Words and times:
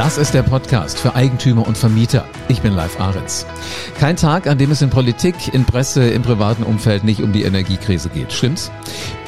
Das 0.00 0.16
ist 0.16 0.32
der 0.32 0.42
Podcast 0.42 0.98
für 0.98 1.14
Eigentümer 1.14 1.68
und 1.68 1.76
Vermieter. 1.76 2.24
Ich 2.48 2.62
bin 2.62 2.72
Live 2.72 2.98
Ahrens. 2.98 3.44
Kein 3.98 4.16
Tag, 4.16 4.46
an 4.46 4.56
dem 4.56 4.70
es 4.70 4.80
in 4.80 4.88
Politik, 4.88 5.52
in 5.52 5.66
Presse, 5.66 6.08
im 6.08 6.22
privaten 6.22 6.62
Umfeld 6.62 7.04
nicht 7.04 7.22
um 7.22 7.34
die 7.34 7.42
Energiekrise 7.42 8.08
geht. 8.08 8.32
Stimmt's? 8.32 8.72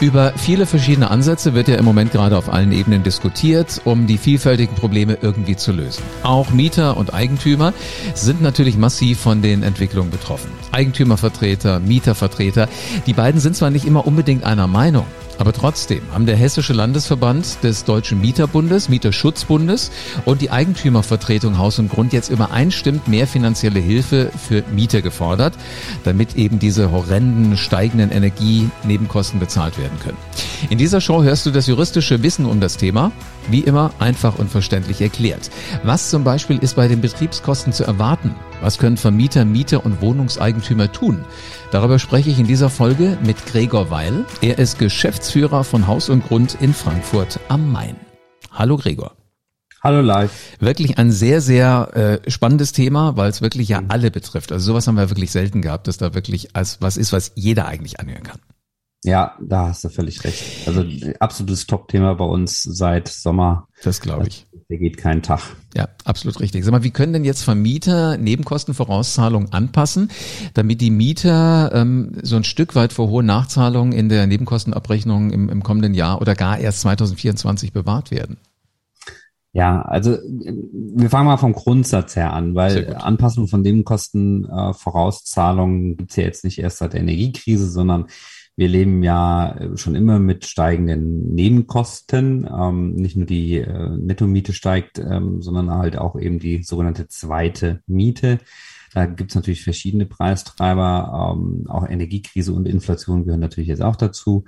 Über 0.00 0.32
viele 0.35 0.64
verschiedene 0.64 1.11
Ansätze 1.11 1.53
wird 1.53 1.69
ja 1.69 1.77
im 1.77 1.85
Moment 1.85 2.12
gerade 2.12 2.38
auf 2.38 2.50
allen 2.50 2.72
Ebenen 2.72 3.03
diskutiert, 3.03 3.82
um 3.85 4.06
die 4.06 4.16
vielfältigen 4.16 4.74
Probleme 4.74 5.19
irgendwie 5.21 5.56
zu 5.56 5.72
lösen. 5.72 6.03
Auch 6.22 6.48
Mieter 6.53 6.96
und 6.96 7.12
Eigentümer 7.12 7.74
sind 8.14 8.40
natürlich 8.40 8.78
massiv 8.78 9.20
von 9.20 9.42
den 9.42 9.62
Entwicklungen 9.62 10.10
betroffen. 10.10 10.50
Eigentümervertreter, 10.72 11.80
Mietervertreter, 11.80 12.66
die 13.04 13.12
beiden 13.12 13.42
sind 13.42 13.56
zwar 13.56 13.68
nicht 13.68 13.84
immer 13.84 14.06
unbedingt 14.06 14.44
einer 14.44 14.68
Meinung, 14.68 15.04
aber 15.43 15.53
trotzdem 15.53 16.02
haben 16.12 16.24
der 16.24 16.37
Hessische 16.37 16.73
Landesverband 16.73 17.65
des 17.65 17.83
Deutschen 17.83 18.20
Mieterbundes, 18.20 18.88
Mieterschutzbundes 18.88 19.91
und 20.24 20.41
die 20.41 20.52
Eigentümervertretung 20.52 21.59
Haus 21.59 21.80
und 21.80 21.91
Grund 21.91 22.12
jetzt 22.12 22.30
übereinstimmt 22.30 23.09
mehr 23.09 23.27
finanzielle 23.27 23.80
Hilfe 23.80 24.30
für 24.36 24.62
Mieter 24.73 25.02
gefordert, 25.02 25.55
damit 26.05 26.36
eben 26.36 26.60
diese 26.60 26.92
horrenden 26.92 27.56
steigenden 27.56 28.12
Energienebenkosten 28.12 29.41
bezahlt 29.41 29.78
werden 29.78 29.98
können. 29.98 30.19
In 30.70 30.78
dieser 30.78 31.00
Show 31.00 31.24
hörst 31.24 31.45
du 31.45 31.50
das 31.50 31.66
juristische 31.66 32.22
Wissen 32.22 32.47
um 32.47 32.61
das 32.61 32.77
Thema, 32.77 33.11
wie 33.50 33.62
immer 33.62 33.91
einfach 33.98 34.38
und 34.38 34.48
verständlich 34.48 35.00
erklärt. 35.00 35.50
Was 35.83 36.11
zum 36.11 36.22
Beispiel 36.22 36.59
ist 36.59 36.77
bei 36.77 36.86
den 36.86 37.00
Betriebskosten 37.00 37.72
zu 37.72 37.83
erwarten? 37.83 38.33
Was 38.62 38.78
können 38.78 38.96
Vermieter, 38.96 39.44
Mieter 39.44 39.84
und 39.84 40.00
Wohnungseigentümer 40.00 40.92
tun? 40.92 41.24
Darüber 41.72 41.98
spreche 41.98 42.30
ich 42.30 42.38
in 42.38 42.46
dieser 42.46 42.70
Folge 42.70 43.18
mit 43.24 43.44
Gregor 43.46 43.90
Weil. 43.90 44.24
Er 44.40 44.56
ist 44.60 44.78
Geschäftsführer 44.78 45.64
von 45.64 45.88
Haus 45.88 46.08
und 46.08 46.24
Grund 46.28 46.56
in 46.60 46.72
Frankfurt 46.72 47.40
am 47.48 47.72
Main. 47.72 47.96
Hallo 48.52 48.76
Gregor. 48.76 49.16
Hallo 49.82 50.00
live. 50.00 50.30
Wirklich 50.60 50.96
ein 50.96 51.10
sehr, 51.10 51.40
sehr 51.40 52.20
äh, 52.24 52.30
spannendes 52.30 52.70
Thema, 52.70 53.16
weil 53.16 53.30
es 53.30 53.42
wirklich 53.42 53.69
ja 53.69 53.80
mhm. 53.80 53.91
alle 53.91 54.12
betrifft. 54.12 54.52
Also 54.52 54.66
sowas 54.66 54.86
haben 54.86 54.94
wir 54.94 55.10
wirklich 55.10 55.32
selten 55.32 55.60
gehabt, 55.60 55.88
dass 55.88 55.97
da 55.97 56.14
wirklich 56.14 56.54
als 56.54 56.80
was 56.80 56.97
ist, 56.97 57.12
was 57.12 57.32
jeder 57.34 57.66
eigentlich 57.66 57.98
anhören 57.98 58.22
kann. 58.22 58.38
Ja, 59.02 59.36
da 59.41 59.70
hast 59.70 59.82
du 59.82 59.88
völlig 59.88 60.22
recht. 60.22 60.69
Also 60.69 60.84
absolutes 61.19 61.66
Top-Thema 61.66 62.14
bei 62.14 62.24
uns 62.24 62.62
seit 62.62 63.08
Sommer. 63.08 63.66
Das 63.82 64.00
glaube 64.00 64.28
ich. 64.28 64.47
Der 64.73 64.78
geht 64.78 64.97
keinen 64.97 65.20
Tag. 65.20 65.55
Ja, 65.75 65.89
absolut 66.06 66.41
richtig. 66.41 66.65
Sag 66.65 66.73
mal, 66.73 66.83
wie 66.83 66.92
können 66.92 67.12
denn 67.12 67.27
jetzt 67.27 67.42
Vermieter 67.42 68.17
Nebenkostenvorauszahlungen 68.17 69.53
anpassen, 69.53 70.11
damit 70.55 70.81
die 70.81 70.91
Mieter 70.91 71.70
ähm, 71.75 72.12
so 72.23 72.37
ein 72.37 72.45
Stück 72.45 72.75
weit 72.75 72.95
vor 72.95 73.11
hohen 73.11 73.27
Nachzahlungen 73.27 73.93
in 73.93 74.09
der 74.09 74.27
Nebenkostenabrechnung 74.27 75.31
im, 75.31 75.50
im 75.50 75.62
kommenden 75.62 75.93
Jahr 75.93 76.23
oder 76.23 76.34
gar 76.34 76.59
erst 76.59 76.81
2024 76.81 77.75
bewahrt 77.75 78.11
werden? 78.11 78.39
Ja, 79.53 79.83
also 79.83 80.17
wir 80.23 81.11
fangen 81.11 81.27
mal 81.27 81.37
vom 81.37 81.53
Grundsatz 81.53 82.17
her 82.17 82.33
an, 82.33 82.55
weil 82.55 82.95
Anpassung 82.95 83.48
von 83.48 83.61
Nebenkosten 83.61 84.47
äh, 84.47 85.97
gibt's 85.98 86.17
ja 86.17 86.23
jetzt 86.23 86.45
nicht 86.45 86.61
erst 86.61 86.78
seit 86.78 86.95
der 86.95 87.03
Energiekrise, 87.03 87.69
sondern 87.69 88.06
wir 88.56 88.69
leben 88.69 89.03
ja 89.03 89.56
äh, 89.56 89.77
schon 89.77 89.95
immer 89.95 90.19
mit 90.19 90.45
steigenden 90.45 91.34
Nebenkosten. 91.34 92.47
Ähm, 92.47 92.94
nicht 92.94 93.17
nur 93.17 93.27
die 93.27 93.59
äh, 93.59 93.97
Nettomiete 93.97 94.53
steigt, 94.53 94.98
ähm, 94.98 95.41
sondern 95.41 95.70
halt 95.70 95.97
auch 95.97 96.19
eben 96.19 96.39
die 96.39 96.62
sogenannte 96.62 97.09
zweite 97.09 97.81
Miete. 97.86 98.39
Da 98.92 99.06
gibt 99.06 99.31
es 99.31 99.34
natürlich 99.34 99.64
verschiedene 99.64 100.06
Preistreiber. 100.06 101.34
Ähm, 101.34 101.67
auch 101.69 101.89
Energiekrise 101.89 102.53
und 102.53 102.69
Inflation 102.69 103.25
gehören 103.25 103.41
natürlich 103.41 103.69
jetzt 103.69 103.83
auch 103.83 103.97
dazu. 103.97 104.44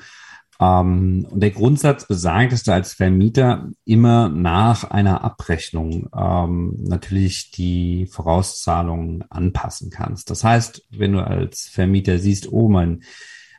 Ähm, 0.61 1.27
und 1.30 1.41
der 1.41 1.50
Grundsatz 1.50 2.06
besagt, 2.06 2.52
dass 2.52 2.62
du 2.62 2.72
als 2.72 2.92
Vermieter 2.92 3.70
immer 3.84 4.28
nach 4.28 4.84
einer 4.84 5.24
Abrechnung 5.24 6.08
ähm, 6.14 6.77
natürlich 6.78 7.50
die 7.50 8.06
Vorauszahlungen 8.06 9.24
anpassen 9.30 9.91
kannst. 9.91 10.30
Das 10.30 10.44
heißt, 10.44 10.86
wenn 10.91 11.12
du 11.12 11.20
als 11.27 11.68
Vermieter 11.68 12.18
siehst, 12.18 12.52
oh, 12.52 12.68
mein 12.68 13.02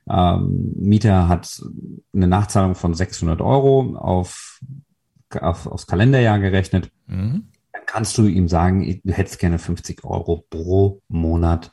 ähm, 0.10 0.74
Mieter 0.76 1.28
hat 1.28 1.62
eine 2.14 2.28
Nachzahlung 2.28 2.76
von 2.76 2.94
600 2.94 3.42
Euro 3.42 3.96
auf, 3.96 4.60
auf 5.40 5.68
aufs 5.68 5.88
Kalenderjahr 5.88 6.40
gerechnet. 6.40 6.92
Mhm. 7.08 7.50
Dann 7.72 7.82
kannst 7.86 8.18
du 8.18 8.28
ihm 8.28 8.48
sagen, 8.48 9.02
du 9.04 9.14
hättest 9.14 9.40
gerne 9.40 9.60
50 9.60 10.04
Euro 10.04 10.46
pro 10.50 11.02
Monat 11.08 11.72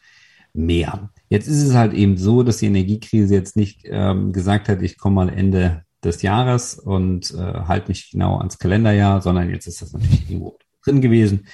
mehr. 0.54 1.10
Jetzt 1.28 1.48
ist 1.48 1.62
es 1.62 1.74
halt 1.74 1.92
eben 1.94 2.16
so, 2.16 2.42
dass 2.42 2.58
die 2.58 2.66
Energiekrise 2.66 3.34
jetzt 3.34 3.56
nicht 3.56 3.82
ähm, 3.84 4.32
gesagt 4.32 4.68
hat, 4.68 4.82
ich 4.82 4.98
komme 4.98 5.16
mal 5.16 5.28
Ende 5.28 5.84
des 6.04 6.22
Jahres 6.22 6.74
und 6.74 7.30
äh, 7.32 7.36
halt 7.36 7.88
mich 7.88 8.10
genau 8.10 8.38
ans 8.38 8.58
Kalenderjahr, 8.58 9.22
sondern 9.22 9.50
jetzt 9.50 9.66
ist 9.66 9.82
das 9.82 9.92
natürlich 9.92 10.28
irgendwo 10.28 10.58
drin 10.84 11.00
gewesen. 11.00 11.46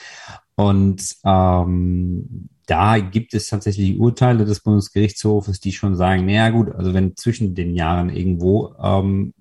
Und 0.58 1.14
ähm, 1.24 2.48
da 2.66 2.98
gibt 2.98 3.32
es 3.32 3.46
tatsächlich 3.46 3.96
Urteile 3.96 4.44
des 4.44 4.58
Bundesgerichtshofes, 4.58 5.60
die 5.60 5.70
schon 5.70 5.94
sagen, 5.94 6.26
naja 6.26 6.50
gut, 6.50 6.74
also 6.74 6.94
wenn 6.94 7.14
zwischen 7.14 7.54
den 7.54 7.76
Jahren 7.76 8.10
irgendwo 8.10 8.74
ähm, 8.82 9.34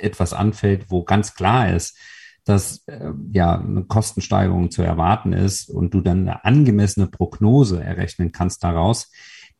etwas 0.00 0.32
anfällt, 0.32 0.86
wo 0.90 1.04
ganz 1.04 1.34
klar 1.34 1.72
ist, 1.72 1.96
dass 2.44 2.82
äh, 2.88 3.12
ja 3.30 3.60
eine 3.60 3.84
Kostensteigerung 3.84 4.72
zu 4.72 4.82
erwarten 4.82 5.32
ist 5.32 5.70
und 5.70 5.94
du 5.94 6.00
dann 6.00 6.22
eine 6.22 6.44
angemessene 6.44 7.06
Prognose 7.06 7.80
errechnen 7.80 8.32
kannst 8.32 8.64
daraus, 8.64 9.12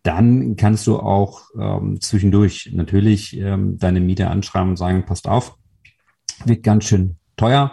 dann 0.03 0.57
kannst 0.57 0.89
du 0.89 0.99
auch 0.99 1.43
ähm, 1.57 2.01
zwischendurch 2.01 2.73
natürlich 2.73 3.37
ähm, 3.37 3.79
deine 3.79 4.01
Mieter 4.01 4.33
anschreiben 4.33 4.71
und 4.71 4.77
sagen, 4.77 5.07
passt 5.07 5.29
auf, 5.29 5.57
wird 6.47 6.65
ganz 6.65 6.87
schön 6.87 7.19
teuer. 7.37 7.71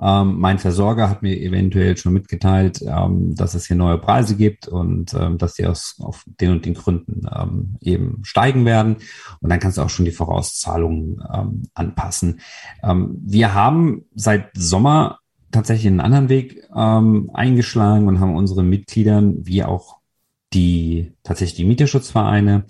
Ähm, 0.00 0.38
mein 0.38 0.58
Versorger 0.58 1.08
hat 1.08 1.22
mir 1.22 1.40
eventuell 1.40 1.96
schon 1.96 2.12
mitgeteilt, 2.12 2.82
ähm, 2.86 3.34
dass 3.34 3.54
es 3.54 3.66
hier 3.66 3.76
neue 3.76 3.98
Preise 3.98 4.36
gibt 4.36 4.68
und 4.68 5.14
ähm, 5.14 5.38
dass 5.38 5.54
die 5.54 5.66
aus 5.66 5.96
auf 6.00 6.24
den 6.26 6.52
und 6.52 6.66
den 6.66 6.74
Gründen 6.74 7.22
ähm, 7.34 7.76
eben 7.80 8.20
steigen 8.22 8.66
werden. 8.66 8.96
Und 9.40 9.48
dann 9.50 9.58
kannst 9.58 9.78
du 9.78 9.82
auch 9.82 9.88
schon 9.90 10.04
die 10.04 10.12
Vorauszahlungen 10.12 11.22
ähm, 11.32 11.62
anpassen. 11.74 12.40
Ähm, 12.82 13.16
wir 13.24 13.54
haben 13.54 14.04
seit 14.14 14.50
Sommer 14.54 15.20
tatsächlich 15.50 15.86
einen 15.86 16.00
anderen 16.00 16.28
Weg 16.28 16.64
eingeschlagen 16.70 18.08
und 18.08 18.20
haben 18.20 18.36
unseren 18.36 18.68
Mitgliedern 18.68 19.46
wie 19.46 19.64
auch 19.64 19.96
die 20.52 21.14
tatsächlich 21.22 21.56
die 21.56 21.64
Mieterschutzvereine 21.64 22.66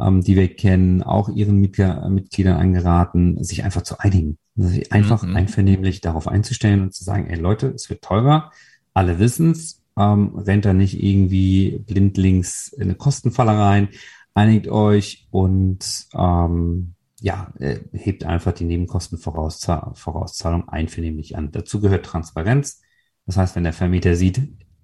die 0.00 0.36
wir 0.36 0.54
kennen, 0.54 1.02
auch 1.02 1.28
ihren 1.28 1.58
Mitgliedern 1.58 2.56
angeraten, 2.56 3.42
sich 3.42 3.64
einfach 3.64 3.82
zu 3.82 3.98
einigen. 3.98 4.38
Sich 4.60 4.92
einfach 4.92 5.22
mhm. 5.22 5.36
einvernehmlich 5.36 6.00
darauf 6.00 6.26
einzustellen 6.26 6.82
und 6.82 6.92
zu 6.92 7.04
sagen, 7.04 7.28
ey 7.28 7.38
Leute, 7.38 7.68
es 7.68 7.88
wird 7.90 8.02
teurer, 8.02 8.50
alle 8.92 9.20
wissen's, 9.20 9.84
ähm, 9.96 10.36
rennt 10.36 10.64
da 10.64 10.72
nicht 10.72 11.00
irgendwie 11.00 11.78
blindlings 11.86 12.66
in 12.68 12.82
eine 12.82 12.96
Kostenfalle 12.96 13.56
rein, 13.56 13.88
einigt 14.34 14.66
euch 14.68 15.28
und 15.30 16.08
ähm, 16.12 16.94
ja, 17.20 17.52
äh, 17.58 17.78
hebt 17.92 18.24
einfach 18.24 18.52
die 18.52 18.64
Nebenkostenvorauszahlung 18.64 20.68
einvernehmlich 20.68 21.36
an. 21.36 21.52
Dazu 21.52 21.80
gehört 21.80 22.06
Transparenz. 22.06 22.82
Das 23.26 23.36
heißt, 23.36 23.54
wenn 23.56 23.64
der 23.64 23.72
Vermieter 23.72 24.14
sieht, 24.16 24.40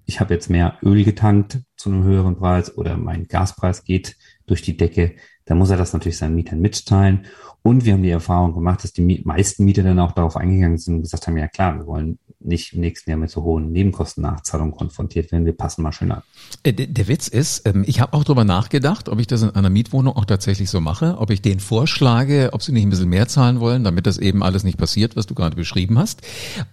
ich 0.07 0.21
habe 0.21 0.35
jetzt 0.35 0.51
mehr 0.51 0.79
Öl 0.83 1.05
getankt 1.05 1.61
zu 1.77 1.91
einem 1.91 2.05
höheren 2.05 2.37
Preis 2.37 2.77
oder 2.77 2.97
mein 2.97 3.27
Gaspreis 3.27 3.85
geht 3.85 4.17
durch 4.47 4.63
die 4.63 4.77
Decke, 4.77 5.17
dann 5.47 5.59
muss 5.59 5.71
er 5.71 5.77
das 5.77 5.93
natürlich 5.93 6.19
seinen 6.19 6.35
Mietern 6.35 6.61
mitteilen. 6.61 7.27
Und 7.63 7.85
wir 7.85 7.95
haben 7.95 8.03
die 8.03 8.11
Erfahrung 8.11 8.55
gemacht, 8.55 8.85
dass 8.85 8.93
die 8.93 9.23
meisten 9.25 9.65
Mieter 9.65 9.83
dann 9.83 9.99
auch 9.99 10.13
darauf 10.13 10.37
eingegangen 10.37 10.79
sind 10.79 10.97
und 10.97 11.03
gesagt 11.03 11.27
haben, 11.27 11.37
ja 11.37 11.49
klar, 11.49 11.77
wir 11.79 11.87
wollen 11.87 12.19
nicht 12.45 12.75
im 12.75 12.81
nächsten 12.81 13.11
Jahr 13.11 13.19
mit 13.19 13.31
so 13.31 13.43
hohen 13.43 13.73
Nebenkostennachzahlungen 13.73 14.75
konfrontiert 14.75 15.33
werden. 15.33 15.47
Wir 15.47 15.57
passen 15.57 15.83
mal 15.83 15.93
schön 15.93 16.13
an. 16.13 16.23
Äh, 16.63 16.73
der 16.73 17.09
Witz 17.09 17.29
ist, 17.29 17.67
ähm, 17.67 17.85
ich 17.87 18.01
habe 18.01 18.15
auch 18.15 18.25
darüber 18.25 18.45
nachgedacht, 18.45 19.09
ob 19.09 19.19
ich 19.21 19.27
das 19.27 19.43
in 19.43 19.51
einer 19.51 19.71
Mietwohnung 19.71 20.17
auch 20.17 20.25
tatsächlich 20.25 20.71
so 20.71 20.81
mache, 20.81 21.17
ob 21.19 21.31
ich 21.31 21.43
denen 21.43 21.61
vorschlage, 21.61 22.51
ob 22.53 22.63
sie 22.63 22.73
nicht 22.73 22.85
ein 22.85 22.91
bisschen 22.91 23.09
mehr 23.09 23.29
zahlen 23.29 23.61
wollen, 23.61 23.85
damit 23.85 24.07
das 24.07 24.19
eben 24.19 24.43
alles 24.43 24.65
nicht 24.65 24.79
passiert, 24.79 25.17
was 25.17 25.27
du 25.27 25.35
gerade 25.35 25.57
beschrieben 25.57 25.99
hast. 25.99 26.23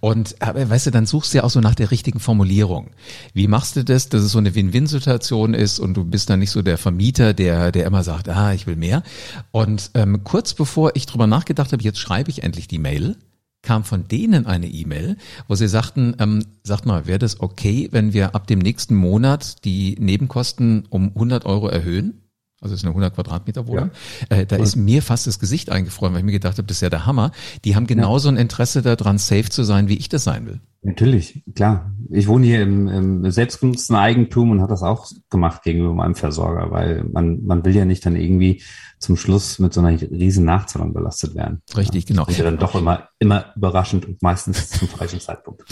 Und 0.00 0.36
aber 0.40 0.68
weißt 0.68 0.86
du, 0.86 0.90
dann 0.90 1.06
suchst 1.06 1.32
du 1.32 1.38
ja 1.38 1.44
auch 1.44 1.50
so 1.50 1.60
nach 1.60 1.74
der 1.74 1.90
richtigen 1.90 2.20
Formulierung. 2.20 2.90
Wie 3.34 3.48
machst 3.48 3.76
du 3.76 3.84
das, 3.84 4.08
dass 4.08 4.22
es 4.22 4.32
so 4.32 4.38
eine 4.38 4.54
Win-Win-Situation 4.54 5.54
ist 5.54 5.78
und 5.78 5.94
du 5.94 6.04
bist 6.04 6.30
dann 6.30 6.38
nicht 6.38 6.50
so 6.50 6.62
der 6.62 6.78
Vermieter, 6.78 7.34
der, 7.34 7.72
der 7.72 7.86
immer 7.86 8.04
sagt, 8.04 8.28
ah, 8.28 8.52
ich 8.52 8.66
will 8.66 8.76
mehr. 8.76 9.02
Und 9.50 9.90
ähm, 9.94 10.24
kurz 10.24 10.54
bevor 10.54 10.92
ich 10.94 11.06
drüber 11.06 11.26
nachgedacht 11.26 11.72
habe, 11.72 11.82
jetzt 11.82 11.98
schreibe 11.98 12.30
ich 12.30 12.42
endlich 12.42 12.68
die 12.68 12.78
Mail, 12.78 13.16
kam 13.62 13.84
von 13.84 14.08
denen 14.08 14.46
eine 14.46 14.66
E-Mail, 14.66 15.16
wo 15.48 15.54
sie 15.54 15.68
sagten, 15.68 16.16
ähm, 16.18 16.44
sagt 16.64 16.84
mal, 16.84 17.06
wäre 17.06 17.18
das 17.18 17.40
okay, 17.40 17.88
wenn 17.92 18.12
wir 18.12 18.34
ab 18.34 18.46
dem 18.46 18.58
nächsten 18.58 18.94
Monat 18.94 19.64
die 19.64 19.96
Nebenkosten 19.98 20.86
um 20.90 21.08
100 21.14 21.46
Euro 21.46 21.68
erhöhen? 21.68 22.18
Also 22.60 22.74
es 22.74 22.80
ist 22.80 22.84
eine 22.84 22.90
100 22.90 23.14
Quadratmeter 23.14 23.66
Wohnung. 23.66 23.90
Ja. 24.30 24.36
Äh, 24.36 24.46
da 24.46 24.56
cool. 24.56 24.62
ist 24.62 24.76
mir 24.76 25.02
fast 25.02 25.26
das 25.26 25.40
Gesicht 25.40 25.70
eingefroren, 25.70 26.12
weil 26.12 26.20
ich 26.20 26.26
mir 26.26 26.32
gedacht 26.32 26.58
habe, 26.58 26.66
das 26.66 26.76
ist 26.76 26.80
ja 26.82 26.90
der 26.90 27.06
Hammer. 27.06 27.32
Die 27.64 27.74
haben 27.74 27.88
genauso 27.88 28.28
ja. 28.28 28.34
ein 28.34 28.38
Interesse 28.38 28.82
daran, 28.82 29.18
safe 29.18 29.48
zu 29.48 29.64
sein, 29.64 29.88
wie 29.88 29.96
ich 29.96 30.08
das 30.08 30.24
sein 30.24 30.46
will. 30.46 30.60
Natürlich, 30.84 31.44
klar. 31.54 31.92
Ich 32.10 32.26
wohne 32.26 32.44
hier 32.44 32.60
im, 32.62 32.88
im 32.88 33.30
selbstgenutzten 33.30 33.94
Eigentum 33.94 34.50
und 34.50 34.60
habe 34.60 34.70
das 34.70 34.82
auch 34.82 35.06
gemacht 35.30 35.62
gegenüber 35.62 35.94
meinem 35.94 36.16
Versorger, 36.16 36.72
weil 36.72 37.04
man, 37.04 37.44
man 37.44 37.64
will 37.64 37.74
ja 37.74 37.84
nicht 37.84 38.04
dann 38.04 38.16
irgendwie 38.16 38.62
zum 38.98 39.16
Schluss 39.16 39.60
mit 39.60 39.72
so 39.72 39.80
einer 39.80 40.00
riesen 40.00 40.44
Nachzahlung 40.44 40.92
belastet 40.92 41.36
werden. 41.36 41.62
Richtig, 41.76 42.06
genau. 42.06 42.24
Das 42.24 42.32
ist 42.32 42.38
ja 42.38 42.44
dann 42.44 42.58
doch 42.58 42.74
immer, 42.74 43.08
immer 43.20 43.46
überraschend 43.54 44.06
und 44.06 44.22
meistens 44.22 44.70
zum 44.78 44.88
falschen 44.88 45.20
Zeitpunkt. 45.20 45.62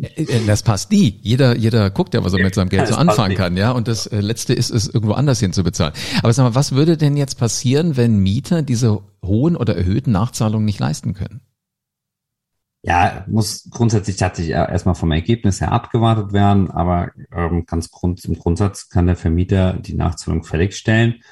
Äh, 0.00 0.22
äh, 0.22 0.46
das 0.46 0.62
passt 0.62 0.90
nie. 0.90 1.18
Jeder, 1.22 1.56
jeder 1.56 1.90
guckt 1.90 2.14
ja, 2.14 2.24
was 2.24 2.32
er 2.32 2.42
mit 2.42 2.54
seinem 2.54 2.70
Geld 2.70 2.88
ja, 2.88 2.94
so 2.94 2.94
anfangen 2.94 3.36
kann, 3.36 3.58
ja. 3.58 3.72
Und 3.72 3.86
das 3.86 4.06
äh, 4.06 4.20
Letzte 4.20 4.54
ist 4.54 4.70
es, 4.70 4.88
irgendwo 4.88 5.12
anders 5.12 5.40
hin 5.40 5.52
zu 5.52 5.62
bezahlen. 5.62 5.92
Aber 6.22 6.32
sag 6.32 6.42
mal, 6.44 6.54
was 6.54 6.72
würde 6.72 6.96
denn 6.96 7.18
jetzt 7.18 7.38
passieren, 7.38 7.98
wenn 7.98 8.18
Mieter 8.18 8.62
diese 8.62 9.00
hohen 9.22 9.56
oder 9.56 9.76
erhöhten 9.76 10.12
Nachzahlungen 10.12 10.64
nicht 10.64 10.80
leisten 10.80 11.12
können? 11.12 11.42
Ja, 12.86 13.24
muss 13.28 13.70
grundsätzlich 13.70 14.18
tatsächlich 14.18 14.54
erstmal 14.54 14.94
vom 14.94 15.10
Ergebnis 15.10 15.62
her 15.62 15.72
abgewartet 15.72 16.34
werden, 16.34 16.70
aber 16.70 17.12
ähm, 17.34 17.64
ganz 17.64 17.90
grund, 17.90 18.22
im 18.26 18.34
Grundsatz 18.34 18.90
kann 18.90 19.06
der 19.06 19.16
Vermieter 19.16 19.72
die 19.72 19.94
Nachzahlung 19.94 20.44
fällig 20.44 20.76
stellen 20.76 21.14
und 21.14 21.22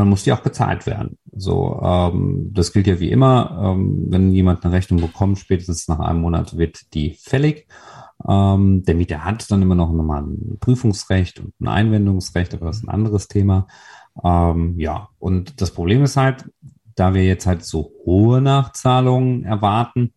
dann 0.00 0.08
muss 0.08 0.24
die 0.24 0.32
auch 0.32 0.40
bezahlt 0.40 0.86
werden. 0.86 1.18
So, 1.30 1.78
ähm, 1.84 2.52
das 2.54 2.72
gilt 2.72 2.86
ja 2.86 3.00
wie 3.00 3.10
immer, 3.10 3.74
ähm, 3.76 4.06
wenn 4.08 4.32
jemand 4.32 4.64
eine 4.64 4.72
Rechnung 4.72 4.98
bekommt, 4.98 5.38
spätestens 5.38 5.88
nach 5.88 5.98
einem 5.98 6.22
Monat 6.22 6.56
wird 6.56 6.94
die 6.94 7.18
fällig. 7.20 7.66
Ähm, 8.26 8.82
der 8.84 8.94
Mieter 8.94 9.26
hat 9.26 9.50
dann 9.50 9.60
immer 9.60 9.74
noch 9.74 9.92
nochmal 9.92 10.22
ein 10.22 10.56
Prüfungsrecht 10.58 11.38
und 11.38 11.52
ein 11.60 11.68
Einwendungsrecht, 11.68 12.54
aber 12.54 12.64
das 12.66 12.78
ist 12.78 12.84
ein 12.84 12.88
anderes 12.88 13.28
Thema. 13.28 13.66
Ähm, 14.24 14.80
ja, 14.80 15.10
und 15.18 15.60
das 15.60 15.70
Problem 15.70 16.02
ist 16.02 16.16
halt, 16.16 16.50
da 16.94 17.12
wir 17.12 17.24
jetzt 17.26 17.46
halt 17.46 17.62
so 17.62 17.92
hohe 18.06 18.40
Nachzahlungen 18.40 19.44
erwarten, 19.44 20.14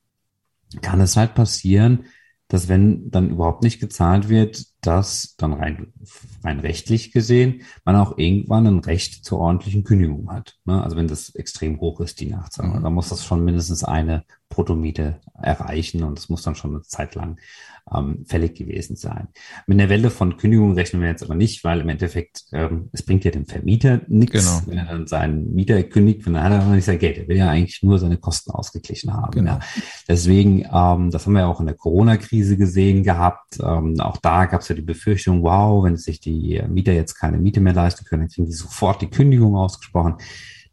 kann 0.81 1.01
es 1.01 1.17
halt 1.17 1.35
passieren, 1.35 2.05
dass 2.47 2.69
wenn 2.69 3.11
dann 3.11 3.29
überhaupt 3.29 3.63
nicht 3.63 3.79
gezahlt 3.79 4.29
wird, 4.29 4.65
dass 4.81 5.35
dann 5.37 5.53
rein, 5.53 5.91
rein 6.43 6.59
rechtlich 6.59 7.11
gesehen 7.11 7.63
man 7.83 7.97
auch 7.97 8.17
irgendwann 8.17 8.67
ein 8.67 8.79
Recht 8.79 9.25
zur 9.25 9.39
ordentlichen 9.39 9.83
Kündigung 9.83 10.31
hat. 10.31 10.57
Ne? 10.63 10.81
Also 10.81 10.95
wenn 10.95 11.09
das 11.09 11.35
extrem 11.35 11.79
hoch 11.81 11.99
ist, 11.99 12.21
die 12.21 12.29
Nachzahlung, 12.29 12.79
mhm. 12.79 12.83
dann 12.83 12.93
muss 12.93 13.09
das 13.09 13.25
schon 13.25 13.43
mindestens 13.43 13.83
eine 13.83 14.23
Bruttomiete 14.47 15.19
erreichen 15.33 16.03
und 16.03 16.17
es 16.17 16.29
muss 16.29 16.43
dann 16.43 16.55
schon 16.55 16.71
eine 16.71 16.83
Zeit 16.83 17.15
lang 17.15 17.37
ähm, 17.94 18.25
fällig 18.25 18.56
gewesen 18.56 18.95
sein. 18.95 19.28
Mit 19.66 19.80
einer 19.80 19.89
Welle 19.89 20.10
von 20.10 20.38
Kündigung 20.38 20.74
rechnen 20.74 21.01
wir 21.01 21.10
jetzt 21.10 21.24
aber 21.24 21.36
nicht, 21.36 21.63
weil 21.63 21.81
im 21.81 21.89
Endeffekt 21.89 22.45
ähm, 22.51 22.89
es 22.92 23.04
bringt 23.04 23.24
ja 23.24 23.31
dem 23.31 23.45
Vermieter 23.45 24.01
nichts, 24.07 24.34
genau. 24.34 24.62
wenn 24.66 24.78
er 24.78 24.86
dann 24.86 25.07
seinen 25.07 25.54
Mieter 25.54 25.81
kündigt, 25.84 26.25
wenn 26.25 26.36
er 26.36 26.44
hat 26.44 26.51
er 26.51 26.66
noch 26.66 26.74
nicht 26.74 26.86
sein 26.86 27.00
Geld. 27.00 27.18
Er 27.18 27.28
will 27.28 27.38
ja 27.38 27.50
eigentlich 27.50 27.81
nur 27.84 28.00
seine 28.00 28.18
Kosten 28.18 28.51
ausgeglichen 28.51 29.13
haben. 29.13 29.31
Genau. 29.31 29.51
Ja. 29.54 29.60
Deswegen, 30.07 30.66
ähm, 30.72 31.12
das 31.12 31.25
haben 31.25 31.34
wir 31.34 31.48
auch 31.48 31.60
in 31.60 31.68
der 31.68 31.75
Corona-Krise 31.75 32.57
gesehen 32.57 33.04
gehabt. 33.04 33.60
Ähm, 33.62 34.00
auch 34.00 34.18
da 34.18 34.45
gab 34.45 34.62
es 34.62 34.68
ja 34.68 34.75
die 34.75 34.81
Befürchtung, 34.81 35.44
wow, 35.44 35.84
wenn 35.84 35.98
sich 35.98 36.19
die 36.19 36.62
Mieter 36.68 36.94
jetzt 36.94 37.16
keine 37.16 37.38
Miete 37.38 37.62
mehr 37.62 37.74
leisten 37.74 38.06
können, 38.06 38.24
dann 38.24 38.30
kriegen 38.30 38.48
die 38.48 38.54
sofort 38.54 39.01
die 39.01 39.10
Kündigung 39.10 39.56
ausgesprochen. 39.56 40.16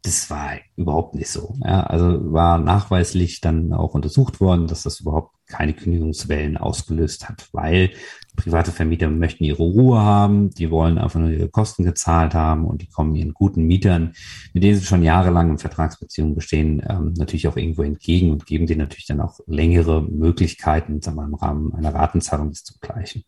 Das 0.03 0.29
war 0.29 0.51
überhaupt 0.75 1.15
nicht 1.15 1.29
so. 1.29 1.55
Ja, 1.63 1.81
also 1.81 2.31
war 2.31 2.59
nachweislich 2.59 3.41
dann 3.41 3.73
auch 3.73 3.95
untersucht 3.95 4.39
worden, 4.39 4.67
dass 4.67 4.83
das 4.83 4.99
überhaupt 4.99 5.34
keine 5.47 5.73
Kündigungswellen 5.73 6.57
ausgelöst 6.57 7.29
hat, 7.29 7.47
weil 7.51 7.91
private 8.35 8.71
Vermieter 8.71 9.09
möchten 9.09 9.43
ihre 9.43 9.63
Ruhe 9.63 9.99
haben, 9.99 10.49
die 10.49 10.69
wollen 10.69 10.97
einfach 10.97 11.19
nur 11.19 11.29
ihre 11.29 11.47
Kosten 11.47 11.83
gezahlt 11.83 12.33
haben 12.33 12.65
und 12.65 12.81
die 12.81 12.87
kommen 12.87 13.15
ihren 13.15 13.33
guten 13.33 13.63
Mietern, 13.63 14.13
mit 14.53 14.63
denen 14.63 14.77
sie 14.77 14.85
schon 14.85 15.03
jahrelang 15.03 15.51
in 15.51 15.57
Vertragsbeziehungen 15.57 16.35
bestehen, 16.35 16.81
ähm, 16.87 17.13
natürlich 17.17 17.47
auch 17.47 17.55
irgendwo 17.55 17.83
entgegen 17.83 18.31
und 18.31 18.45
geben 18.45 18.67
denen 18.67 18.81
natürlich 18.81 19.05
dann 19.05 19.21
auch 19.21 19.39
längere 19.47 20.01
Möglichkeiten, 20.01 21.01
sagen 21.01 21.17
wir, 21.17 21.25
im 21.25 21.35
Rahmen 21.35 21.73
einer 21.73 21.93
Ratenzahlung 21.93 22.49
das 22.49 22.63
zu 22.63 22.73
gleichen. 22.79 23.23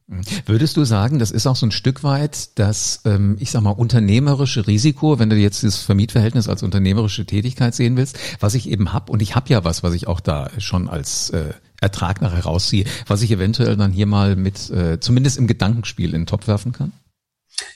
Würdest 0.46 0.78
du 0.78 0.84
sagen, 0.84 1.20
das 1.20 1.32
ist 1.32 1.48
auch 1.48 1.56
so 1.56 1.66
ein 1.66 1.72
Stück 1.72 2.04
weit 2.04 2.60
das, 2.60 3.02
ähm, 3.06 3.38
ich 3.40 3.52
sag 3.52 3.62
mal, 3.62 3.72
unternehmerische 3.72 4.68
Risiko, 4.68 5.20
wenn 5.20 5.30
du 5.30 5.36
jetzt 5.36 5.64
das 5.64 5.82
Vermietverhältnis 5.82 6.50
als 6.50 6.64
unternehmerische 6.64 7.26
Tätigkeit 7.26 7.74
sehen 7.76 7.98
willst, 7.98 8.20
was 8.40 8.56
ich 8.56 8.70
eben 8.70 8.94
hab 8.94 9.10
und 9.10 9.22
ich 9.22 9.36
habe 9.36 9.50
ja 9.50 9.64
was, 9.64 9.84
was 9.84 9.94
ich 9.94 10.08
auch 10.08 10.20
da 10.20 10.50
schon 10.58 10.90
als 10.90 11.30
äh, 11.30 11.54
Ertrag 11.82 12.22
nachher 12.22 12.44
rausziehe, 12.44 12.86
was 13.08 13.22
ich 13.22 13.32
eventuell 13.32 13.76
dann 13.78 13.92
hier 13.92 14.06
mal 14.06 14.36
mit, 14.36 14.70
äh, 14.70 15.00
zumindest 15.00 15.38
im 15.38 15.48
Gedankenspiel 15.48 16.14
in 16.14 16.22
den 16.22 16.26
Topf 16.26 16.48
werfen 16.48 16.72
kann? 16.72 16.92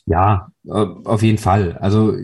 Ja, 0.06 0.52
äh, 0.66 0.72
auf 0.72 1.22
jeden 1.24 1.38
Fall. 1.38 1.78
Also 1.78 2.16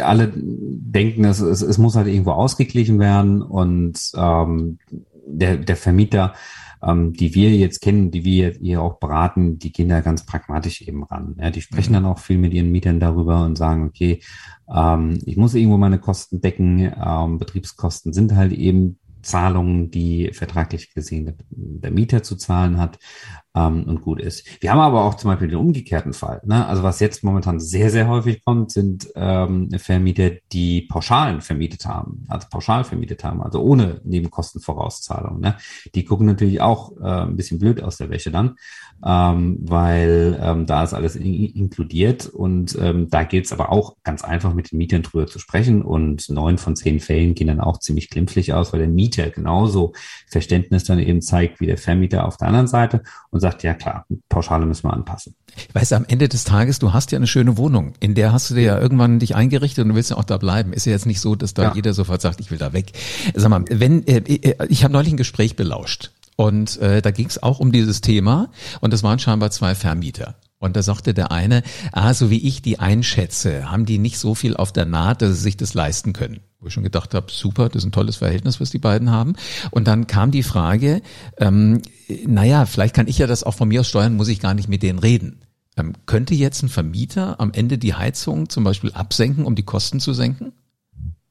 alle 0.00 0.32
denken, 0.34 1.24
es, 1.24 1.40
es, 1.40 1.62
es 1.62 1.78
muss 1.78 1.96
halt 1.96 2.06
irgendwo 2.06 2.32
ausgeglichen 2.32 2.98
werden 2.98 3.42
und 3.42 3.98
ähm, 4.14 4.78
der, 5.26 5.56
der 5.56 5.76
Vermieter, 5.76 6.34
ähm, 6.82 7.12
die 7.12 7.34
wir 7.34 7.50
jetzt 7.50 7.80
kennen, 7.80 8.10
die 8.10 8.24
wir 8.24 8.50
hier 8.52 8.82
auch 8.82 8.98
beraten, 8.98 9.58
die 9.58 9.72
gehen 9.72 9.88
da 9.88 10.00
ganz 10.00 10.24
pragmatisch 10.24 10.82
eben 10.82 11.04
ran. 11.04 11.36
Ja, 11.38 11.50
die 11.50 11.62
sprechen 11.62 11.90
mhm. 11.90 11.94
dann 11.94 12.06
auch 12.06 12.18
viel 12.18 12.38
mit 12.38 12.52
ihren 12.52 12.70
Mietern 12.70 13.00
darüber 13.00 13.44
und 13.44 13.56
sagen, 13.56 13.86
okay, 13.86 14.20
ähm, 14.74 15.18
ich 15.26 15.36
muss 15.36 15.54
irgendwo 15.54 15.76
meine 15.76 15.98
Kosten 15.98 16.40
decken, 16.40 16.92
ähm, 17.04 17.38
Betriebskosten 17.38 18.12
sind 18.12 18.34
halt 18.34 18.52
eben 18.52 18.98
Zahlungen, 19.22 19.90
die 19.90 20.32
vertraglich 20.32 20.94
gesehen 20.94 21.36
der, 21.50 21.90
Mieter 21.90 22.22
zu 22.22 22.36
zahlen 22.36 22.78
hat 22.78 22.98
ähm, 23.58 23.84
und 23.84 24.02
gut 24.02 24.20
ist. 24.20 24.46
Wir 24.60 24.70
haben 24.70 24.80
aber 24.80 25.04
auch 25.04 25.14
zum 25.14 25.30
Beispiel 25.30 25.48
den 25.48 25.58
umgekehrten 25.58 26.12
Fall. 26.12 26.40
Ne? 26.44 26.66
Also 26.66 26.82
was 26.82 27.00
jetzt 27.00 27.24
momentan 27.24 27.60
sehr, 27.60 27.90
sehr 27.90 28.08
häufig 28.08 28.44
kommt, 28.44 28.70
sind 28.70 29.08
ähm, 29.14 29.70
Vermieter, 29.78 30.30
die 30.52 30.82
Pauschalen 30.82 31.40
vermietet 31.40 31.86
haben, 31.86 32.24
also 32.28 32.46
pauschal 32.50 32.84
vermietet 32.84 33.24
haben, 33.24 33.42
also 33.42 33.60
ohne 33.60 34.00
Nebenkostenvorauszahlung. 34.04 35.40
Ne? 35.40 35.56
Die 35.94 36.04
gucken 36.04 36.26
natürlich 36.26 36.60
auch 36.60 36.92
äh, 37.00 37.04
ein 37.04 37.36
bisschen 37.36 37.58
blöd 37.58 37.82
aus 37.82 37.96
der 37.96 38.10
Wäsche 38.10 38.30
dann, 38.30 38.56
ähm, 39.04 39.58
weil 39.60 40.38
ähm, 40.42 40.66
da 40.66 40.84
ist 40.84 40.94
alles 40.94 41.16
in 41.16 41.26
inkludiert 41.28 42.26
und 42.26 42.76
ähm, 42.80 43.08
da 43.10 43.22
es 43.22 43.52
aber 43.52 43.70
auch 43.70 43.96
ganz 44.02 44.24
einfach 44.24 44.54
mit 44.54 44.72
den 44.72 44.78
Mietern 44.78 45.02
drüber 45.02 45.26
zu 45.26 45.38
sprechen 45.38 45.82
und 45.82 46.28
neun 46.28 46.58
von 46.58 46.76
zehn 46.76 47.00
Fällen 47.00 47.34
gehen 47.34 47.46
dann 47.46 47.60
auch 47.60 47.78
ziemlich 47.78 48.10
glimpflich 48.10 48.52
aus, 48.52 48.72
weil 48.72 48.80
der 48.80 48.88
Mieter 48.88 49.30
genauso 49.30 49.92
Verständnis 50.26 50.84
dann 50.84 50.98
eben 50.98 51.22
zeigt 51.22 51.60
wie 51.60 51.66
der 51.66 51.78
Vermieter 51.78 52.26
auf 52.26 52.36
der 52.36 52.48
anderen 52.48 52.66
Seite 52.66 53.02
und 53.30 53.40
sagt, 53.40 53.47
ja 53.62 53.74
klar, 53.74 54.06
Pauschale 54.28 54.66
müssen 54.66 54.84
wir 54.84 54.92
anpassen. 54.92 55.34
Weißt 55.72 55.92
du, 55.92 55.96
am 55.96 56.04
Ende 56.06 56.28
des 56.28 56.44
Tages, 56.44 56.78
du 56.78 56.92
hast 56.92 57.12
ja 57.12 57.16
eine 57.16 57.26
schöne 57.26 57.56
Wohnung, 57.56 57.94
in 58.00 58.14
der 58.14 58.32
hast 58.32 58.50
du 58.50 58.54
dir 58.54 58.62
ja 58.62 58.78
irgendwann 58.78 59.18
dich 59.18 59.34
eingerichtet 59.34 59.84
und 59.84 59.90
du 59.90 59.94
willst 59.94 60.10
ja 60.10 60.16
auch 60.16 60.24
da 60.24 60.36
bleiben. 60.36 60.72
Ist 60.72 60.86
ja 60.86 60.92
jetzt 60.92 61.06
nicht 61.06 61.20
so, 61.20 61.34
dass 61.34 61.54
da 61.54 61.64
ja. 61.64 61.74
jeder 61.74 61.94
sofort 61.94 62.20
sagt, 62.20 62.40
ich 62.40 62.50
will 62.50 62.58
da 62.58 62.72
weg. 62.72 62.92
Sag 63.34 63.50
mal, 63.50 63.64
wenn 63.68 64.06
äh, 64.06 64.18
äh 64.18 64.66
ich 64.68 64.84
habe 64.84 64.92
neulich 64.92 65.12
ein 65.12 65.16
Gespräch 65.16 65.56
belauscht 65.56 66.12
und 66.36 66.78
äh, 66.80 67.02
da 67.02 67.10
ging 67.10 67.26
es 67.26 67.42
auch 67.42 67.58
um 67.58 67.72
dieses 67.72 68.00
Thema 68.00 68.50
und 68.80 68.92
das 68.92 69.02
waren 69.02 69.18
scheinbar 69.18 69.50
zwei 69.50 69.74
Vermieter. 69.74 70.36
Und 70.60 70.76
da 70.76 70.82
sagte 70.82 71.14
der 71.14 71.30
eine, 71.30 71.62
ah, 71.92 72.12
so 72.14 72.30
wie 72.30 72.46
ich 72.46 72.62
die 72.62 72.80
einschätze, 72.80 73.70
haben 73.70 73.86
die 73.86 73.98
nicht 73.98 74.18
so 74.18 74.34
viel 74.34 74.56
auf 74.56 74.72
der 74.72 74.86
Naht, 74.86 75.22
dass 75.22 75.36
sie 75.36 75.42
sich 75.42 75.56
das 75.56 75.74
leisten 75.74 76.12
können. 76.12 76.40
Wo 76.60 76.66
ich 76.66 76.72
schon 76.72 76.82
gedacht 76.82 77.14
habe, 77.14 77.30
super, 77.30 77.68
das 77.68 77.82
ist 77.82 77.88
ein 77.88 77.92
tolles 77.92 78.16
Verhältnis, 78.16 78.60
was 78.60 78.70
die 78.70 78.78
beiden 78.78 79.10
haben. 79.10 79.34
Und 79.70 79.86
dann 79.86 80.08
kam 80.08 80.32
die 80.32 80.42
Frage, 80.42 81.02
ähm, 81.38 81.82
naja, 82.26 82.66
vielleicht 82.66 82.94
kann 82.94 83.06
ich 83.06 83.18
ja 83.18 83.28
das 83.28 83.44
auch 83.44 83.54
von 83.54 83.68
mir 83.68 83.80
aus 83.80 83.88
steuern, 83.88 84.16
muss 84.16 84.28
ich 84.28 84.40
gar 84.40 84.54
nicht 84.54 84.68
mit 84.68 84.82
denen 84.82 84.98
reden. 84.98 85.42
Ähm, 85.76 85.92
könnte 86.06 86.34
jetzt 86.34 86.62
ein 86.62 86.68
Vermieter 86.68 87.38
am 87.40 87.52
Ende 87.52 87.78
die 87.78 87.94
Heizung 87.94 88.48
zum 88.48 88.64
Beispiel 88.64 88.90
absenken, 88.92 89.44
um 89.44 89.54
die 89.54 89.62
Kosten 89.62 90.00
zu 90.00 90.12
senken? 90.12 90.52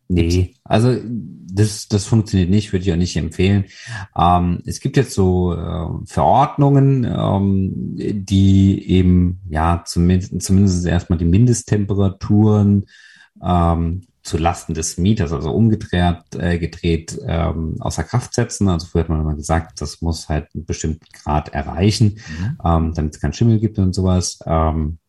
Nee, 0.10 0.54
also 0.64 0.96
das, 1.04 1.90
das 1.90 2.06
funktioniert 2.06 2.50
nicht, 2.50 2.72
würde 2.72 2.86
ich 2.86 2.94
auch 2.94 2.98
nicht 2.98 3.18
empfehlen. 3.18 3.66
Ähm, 4.18 4.62
es 4.66 4.80
gibt 4.80 4.96
jetzt 4.96 5.14
so 5.14 5.54
äh, 5.54 6.06
Verordnungen, 6.06 7.04
ähm, 7.04 7.74
die 7.98 8.90
eben 8.90 9.42
ja 9.50 9.84
zumindest, 9.86 10.42
zumindest 10.42 10.86
erstmal 10.86 11.20
die 11.20 11.26
Mindesttemperaturen 11.26 12.86
ähm, 13.44 14.07
zu 14.28 14.38
Lasten 14.38 14.74
des 14.74 14.98
Mieters, 14.98 15.32
also 15.32 15.52
umgedreht, 15.52 16.18
äh, 16.38 16.60
gedreht 16.60 17.18
ähm, 17.26 17.78
außer 17.80 18.04
Kraft 18.04 18.34
setzen. 18.34 18.68
Also 18.68 18.88
früher 18.88 19.04
hat 19.04 19.10
man 19.10 19.22
immer 19.22 19.36
gesagt, 19.36 19.82
das 19.82 20.02
muss 20.02 20.28
halt 20.28 20.48
einen 20.54 20.66
bestimmten 20.66 21.06
Grad 21.14 21.50
erreichen, 21.50 22.20
mhm. 22.40 22.58
ähm, 22.64 22.94
damit 22.94 23.16
es 23.16 23.22
keinen 23.22 23.34
Schimmel 23.34 23.60
gibt 23.60 23.80
und 23.80 23.94
sowas. 23.94 24.40
Ähm, 24.46 25.00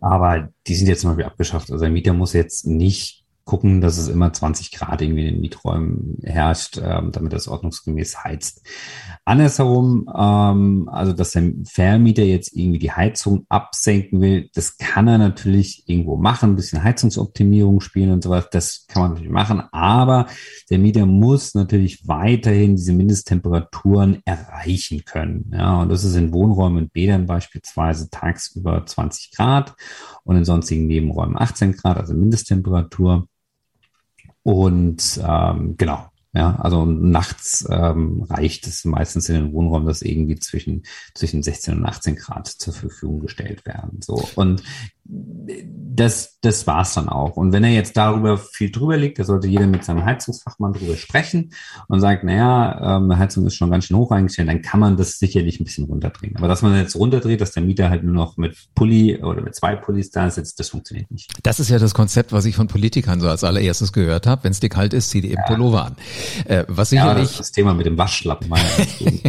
aber 0.00 0.50
die 0.66 0.74
sind 0.74 0.88
jetzt 0.88 1.00
zum 1.00 1.10
Beispiel 1.10 1.24
abgeschafft. 1.24 1.70
Also 1.70 1.82
der 1.82 1.92
Mieter 1.92 2.12
muss 2.12 2.32
jetzt 2.32 2.66
nicht 2.66 3.23
gucken, 3.44 3.80
dass 3.80 3.98
es 3.98 4.08
immer 4.08 4.32
20 4.32 4.72
Grad 4.72 5.02
irgendwie 5.02 5.26
in 5.26 5.34
den 5.34 5.40
Mieträumen 5.40 6.18
herrscht, 6.22 6.80
ähm, 6.82 7.12
damit 7.12 7.32
das 7.32 7.46
ordnungsgemäß 7.46 8.24
heizt. 8.24 8.66
Andersherum, 9.24 10.08
ähm, 10.16 10.88
also 10.90 11.12
dass 11.12 11.32
der 11.32 11.52
Vermieter 11.64 12.22
jetzt 12.22 12.56
irgendwie 12.56 12.78
die 12.78 12.92
Heizung 12.92 13.44
absenken 13.48 14.20
will, 14.20 14.48
das 14.54 14.78
kann 14.78 15.08
er 15.08 15.18
natürlich 15.18 15.84
irgendwo 15.86 16.16
machen, 16.16 16.50
ein 16.50 16.56
bisschen 16.56 16.82
Heizungsoptimierung 16.82 17.80
spielen 17.80 18.12
und 18.12 18.24
sowas, 18.24 18.48
das 18.50 18.86
kann 18.88 19.02
man 19.02 19.10
natürlich 19.12 19.32
machen, 19.32 19.62
aber 19.72 20.26
der 20.70 20.78
Mieter 20.78 21.04
muss 21.04 21.54
natürlich 21.54 22.08
weiterhin 22.08 22.76
diese 22.76 22.94
Mindesttemperaturen 22.94 24.22
erreichen 24.24 25.04
können. 25.04 25.50
Ja, 25.52 25.82
und 25.82 25.90
das 25.90 26.04
ist 26.04 26.16
in 26.16 26.32
Wohnräumen 26.32 26.84
und 26.84 26.92
Bädern 26.92 27.26
beispielsweise 27.26 28.08
tagsüber 28.10 28.86
20 28.86 29.32
Grad 29.32 29.74
und 30.24 30.36
in 30.36 30.44
sonstigen 30.44 30.86
Nebenräumen 30.86 31.36
18 31.38 31.72
Grad, 31.72 31.98
also 31.98 32.14
Mindesttemperatur. 32.14 33.28
Und 34.44 35.20
ähm, 35.26 35.74
genau, 35.76 36.06
Ja, 36.34 36.56
also 36.56 36.84
nachts 36.84 37.64
ähm, 37.70 38.26
reicht 38.28 38.66
es 38.66 38.84
meistens 38.84 39.28
in 39.28 39.36
den 39.36 39.52
Wohnraum, 39.52 39.86
dass 39.86 40.02
irgendwie 40.02 40.36
zwischen, 40.36 40.82
zwischen 41.14 41.44
16 41.44 41.78
und 41.78 41.86
18 41.86 42.16
Grad 42.16 42.48
zur 42.48 42.72
Verfügung 42.72 43.20
gestellt 43.20 43.64
werden. 43.64 44.00
So. 44.02 44.20
Und 44.34 44.64
das, 45.06 46.38
das 46.40 46.66
war's 46.66 46.94
dann 46.94 47.08
auch. 47.08 47.36
Und 47.36 47.52
wenn 47.52 47.62
er 47.62 47.70
jetzt 47.70 47.96
darüber 47.96 48.38
viel 48.38 48.70
drüber 48.70 48.96
liegt, 48.96 49.18
da 49.18 49.24
sollte 49.24 49.46
jeder 49.46 49.66
mit 49.66 49.84
seinem 49.84 50.04
Heizungsfachmann 50.04 50.72
drüber 50.72 50.96
sprechen 50.96 51.52
und 51.88 52.00
sagt, 52.00 52.24
naja, 52.24 52.96
ähm, 52.96 53.16
Heizung 53.16 53.46
ist 53.46 53.54
schon 53.54 53.70
ganz 53.70 53.84
schön 53.84 53.98
hoch 53.98 54.10
eingestellt, 54.10 54.48
dann 54.48 54.62
kann 54.62 54.80
man 54.80 54.96
das 54.96 55.18
sicherlich 55.18 55.60
ein 55.60 55.64
bisschen 55.64 55.84
runterdrehen. 55.84 56.36
Aber 56.36 56.48
dass 56.48 56.62
man 56.62 56.74
jetzt 56.76 56.96
runterdreht, 56.96 57.40
dass 57.40 57.52
der 57.52 57.62
Mieter 57.62 57.90
halt 57.90 58.02
nur 58.02 58.14
noch 58.14 58.38
mit 58.38 58.56
Pulli 58.74 59.22
oder 59.22 59.42
mit 59.42 59.54
zwei 59.54 59.76
Pullis 59.76 60.10
da 60.10 60.30
sitzt, 60.30 60.58
das 60.58 60.70
funktioniert 60.70 61.10
nicht. 61.10 61.30
Das 61.42 61.60
ist 61.60 61.68
ja 61.68 61.78
das 61.78 61.92
Konzept, 61.92 62.32
was 62.32 62.46
ich 62.46 62.56
von 62.56 62.66
Politikern 62.66 63.20
so 63.20 63.28
als 63.28 63.44
allererstes 63.44 63.92
gehört 63.92 64.26
habe. 64.26 64.44
Wenn 64.44 64.52
es 64.52 64.60
dir 64.60 64.70
kalt 64.70 64.94
ist, 64.94 65.10
zieh 65.10 65.20
dir 65.20 65.32
eben 65.32 65.42
ja. 65.46 65.54
Pullover 65.54 65.84
an. 65.84 65.96
Äh, 66.44 66.64
was 66.68 66.90
sicherlich. 66.90 67.16
Ja, 67.16 67.28
das, 67.28 67.36
das 67.38 67.52
Thema 67.52 67.74
mit 67.74 67.86
dem 67.86 67.98
Waschlappen. 67.98 68.52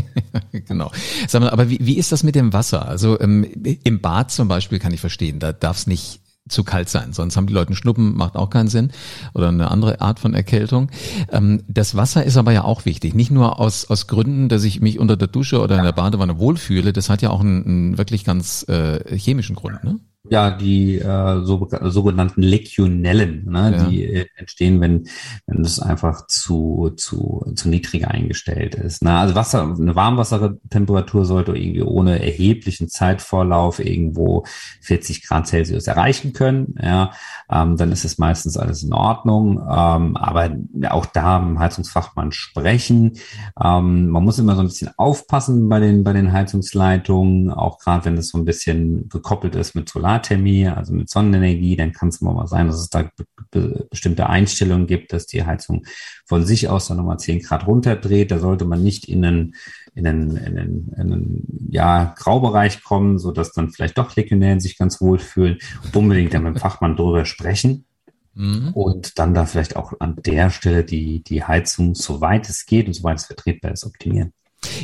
genau. 0.51 0.91
Sag 1.27 1.41
mal, 1.41 1.49
aber 1.49 1.69
wie, 1.69 1.79
wie 1.81 1.97
ist 1.97 2.11
das 2.11 2.23
mit 2.23 2.35
dem 2.35 2.53
Wasser? 2.53 2.87
Also 2.87 3.19
ähm, 3.19 3.43
im 3.83 4.01
Bad 4.01 4.31
zum 4.31 4.47
Beispiel 4.47 4.79
kann 4.79 4.93
ich 4.93 5.01
verstehen, 5.01 5.39
da 5.39 5.53
darf 5.53 5.77
es 5.77 5.87
nicht 5.87 6.21
zu 6.47 6.63
kalt 6.63 6.89
sein, 6.89 7.11
sonst 7.11 7.37
haben 7.37 7.47
die 7.47 7.53
Leute 7.53 7.75
Schnuppen, 7.75 8.15
macht 8.15 8.35
auch 8.35 8.51
keinen 8.51 8.67
Sinn 8.67 8.91
oder 9.33 9.47
eine 9.47 9.71
andere 9.71 9.99
Art 10.01 10.19
von 10.19 10.35
Erkältung. 10.35 10.91
Ähm, 11.31 11.63
das 11.67 11.95
Wasser 11.95 12.23
ist 12.23 12.37
aber 12.37 12.51
ja 12.51 12.63
auch 12.63 12.85
wichtig, 12.85 13.15
nicht 13.15 13.31
nur 13.31 13.59
aus, 13.59 13.85
aus 13.89 14.05
Gründen, 14.07 14.47
dass 14.47 14.63
ich 14.63 14.79
mich 14.79 14.99
unter 14.99 15.17
der 15.17 15.27
Dusche 15.27 15.59
oder 15.59 15.77
in 15.77 15.83
der 15.83 15.91
Badewanne 15.91 16.37
wohlfühle, 16.37 16.93
das 16.93 17.09
hat 17.09 17.23
ja 17.23 17.31
auch 17.31 17.39
einen, 17.39 17.65
einen 17.65 17.97
wirklich 17.97 18.23
ganz 18.23 18.63
äh, 18.69 19.17
chemischen 19.17 19.55
Grund, 19.55 19.83
ne? 19.83 19.99
Ja 20.29 20.51
die 20.51 20.97
äh, 20.97 21.41
so, 21.43 21.67
sogenannten 21.81 22.41
Legionellen, 22.41 23.45
ne, 23.49 23.71
ja. 23.75 23.83
die 23.85 24.03
äh, 24.03 24.25
entstehen, 24.35 24.81
wenn 24.81 25.07
wenn 25.45 25.63
es 25.63 25.79
einfach 25.79 26.27
zu 26.27 26.91
zu 26.95 27.45
zu 27.55 27.69
niedrig 27.69 28.07
eingestellt 28.07 28.75
ist. 28.75 29.03
Ne? 29.03 29.15
Also 29.15 29.35
Wasser, 29.35 29.75
eine 29.79 29.95
Warmwassertemperatur 29.95 31.25
sollte 31.25 31.55
irgendwie 31.55 31.83
ohne 31.83 32.23
erheblichen 32.23 32.89
Zeitvorlauf 32.89 33.79
irgendwo 33.79 34.45
40 34.81 35.27
Grad 35.27 35.47
Celsius 35.47 35.87
erreichen 35.87 36.33
können. 36.33 36.75
Ja, 36.81 37.11
ähm, 37.49 37.77
dann 37.77 37.91
ist 37.91 38.05
es 38.05 38.17
meistens 38.17 38.57
alles 38.57 38.83
in 38.83 38.93
Ordnung. 38.93 39.59
Ähm, 39.59 40.17
aber 40.17 40.55
auch 40.89 41.05
da 41.05 41.37
im 41.37 41.59
Heizungsfachmann 41.59 42.31
sprechen. 42.31 43.17
Ähm, 43.61 44.09
man 44.09 44.23
muss 44.23 44.39
immer 44.39 44.55
so 44.55 44.61
ein 44.61 44.67
bisschen 44.67 44.91
aufpassen 44.97 45.69
bei 45.69 45.79
den 45.79 46.03
bei 46.03 46.13
den 46.13 46.33
Heizungsleitungen, 46.33 47.51
auch 47.51 47.79
gerade 47.79 48.05
wenn 48.05 48.17
es 48.17 48.29
so 48.29 48.37
ein 48.37 48.45
bisschen 48.45 49.09
gekoppelt 49.09 49.55
ist 49.55 49.75
mit 49.75 49.89
Solar 49.89 50.14
Solarthermie, 50.15 50.67
also 50.67 50.93
mit 50.93 51.09
Sonnenenergie, 51.09 51.75
dann 51.75 51.91
kann 51.91 52.09
es 52.09 52.21
immer 52.21 52.33
mal 52.33 52.47
sein, 52.47 52.67
dass 52.67 52.79
es 52.79 52.89
da 52.89 53.09
be 53.51 53.87
bestimmte 53.89 54.27
Einstellungen 54.27 54.87
gibt, 54.87 55.13
dass 55.13 55.27
die 55.27 55.45
Heizung 55.45 55.85
von 56.25 56.45
sich 56.45 56.69
aus 56.69 56.87
dann 56.87 56.97
nochmal 56.97 57.19
10 57.19 57.41
Grad 57.41 57.67
runterdreht. 57.67 58.31
Da 58.31 58.39
sollte 58.39 58.65
man 58.65 58.83
nicht 58.83 59.07
in 59.07 59.23
einen, 59.25 59.55
in 59.93 60.07
einen, 60.07 60.37
in 60.37 60.57
einen, 60.57 60.93
in 60.95 61.01
einen 61.01 61.67
ja, 61.69 62.13
Graubereich 62.17 62.83
kommen, 62.83 63.19
so 63.19 63.31
dass 63.31 63.51
dann 63.51 63.69
vielleicht 63.69 63.97
doch 63.97 64.15
Legionären 64.15 64.59
sich 64.59 64.77
ganz 64.77 65.01
wohl 65.01 65.19
fühlen. 65.19 65.57
Unbedingt 65.93 66.33
dann 66.33 66.43
mit 66.43 66.55
dem 66.55 66.59
Fachmann 66.59 66.95
drüber 66.95 67.25
sprechen. 67.25 67.85
Mhm. 68.33 68.71
Und 68.73 69.17
dann 69.19 69.33
da 69.33 69.45
vielleicht 69.45 69.75
auch 69.75 69.93
an 69.99 70.17
der 70.25 70.49
Stelle 70.49 70.83
die, 70.83 71.23
die 71.23 71.43
Heizung, 71.43 71.95
soweit 71.95 72.49
es 72.49 72.65
geht 72.65 72.87
und 72.87 72.93
soweit 72.93 73.17
es 73.17 73.25
vertretbar 73.25 73.71
ist, 73.71 73.85
optimieren. 73.85 74.33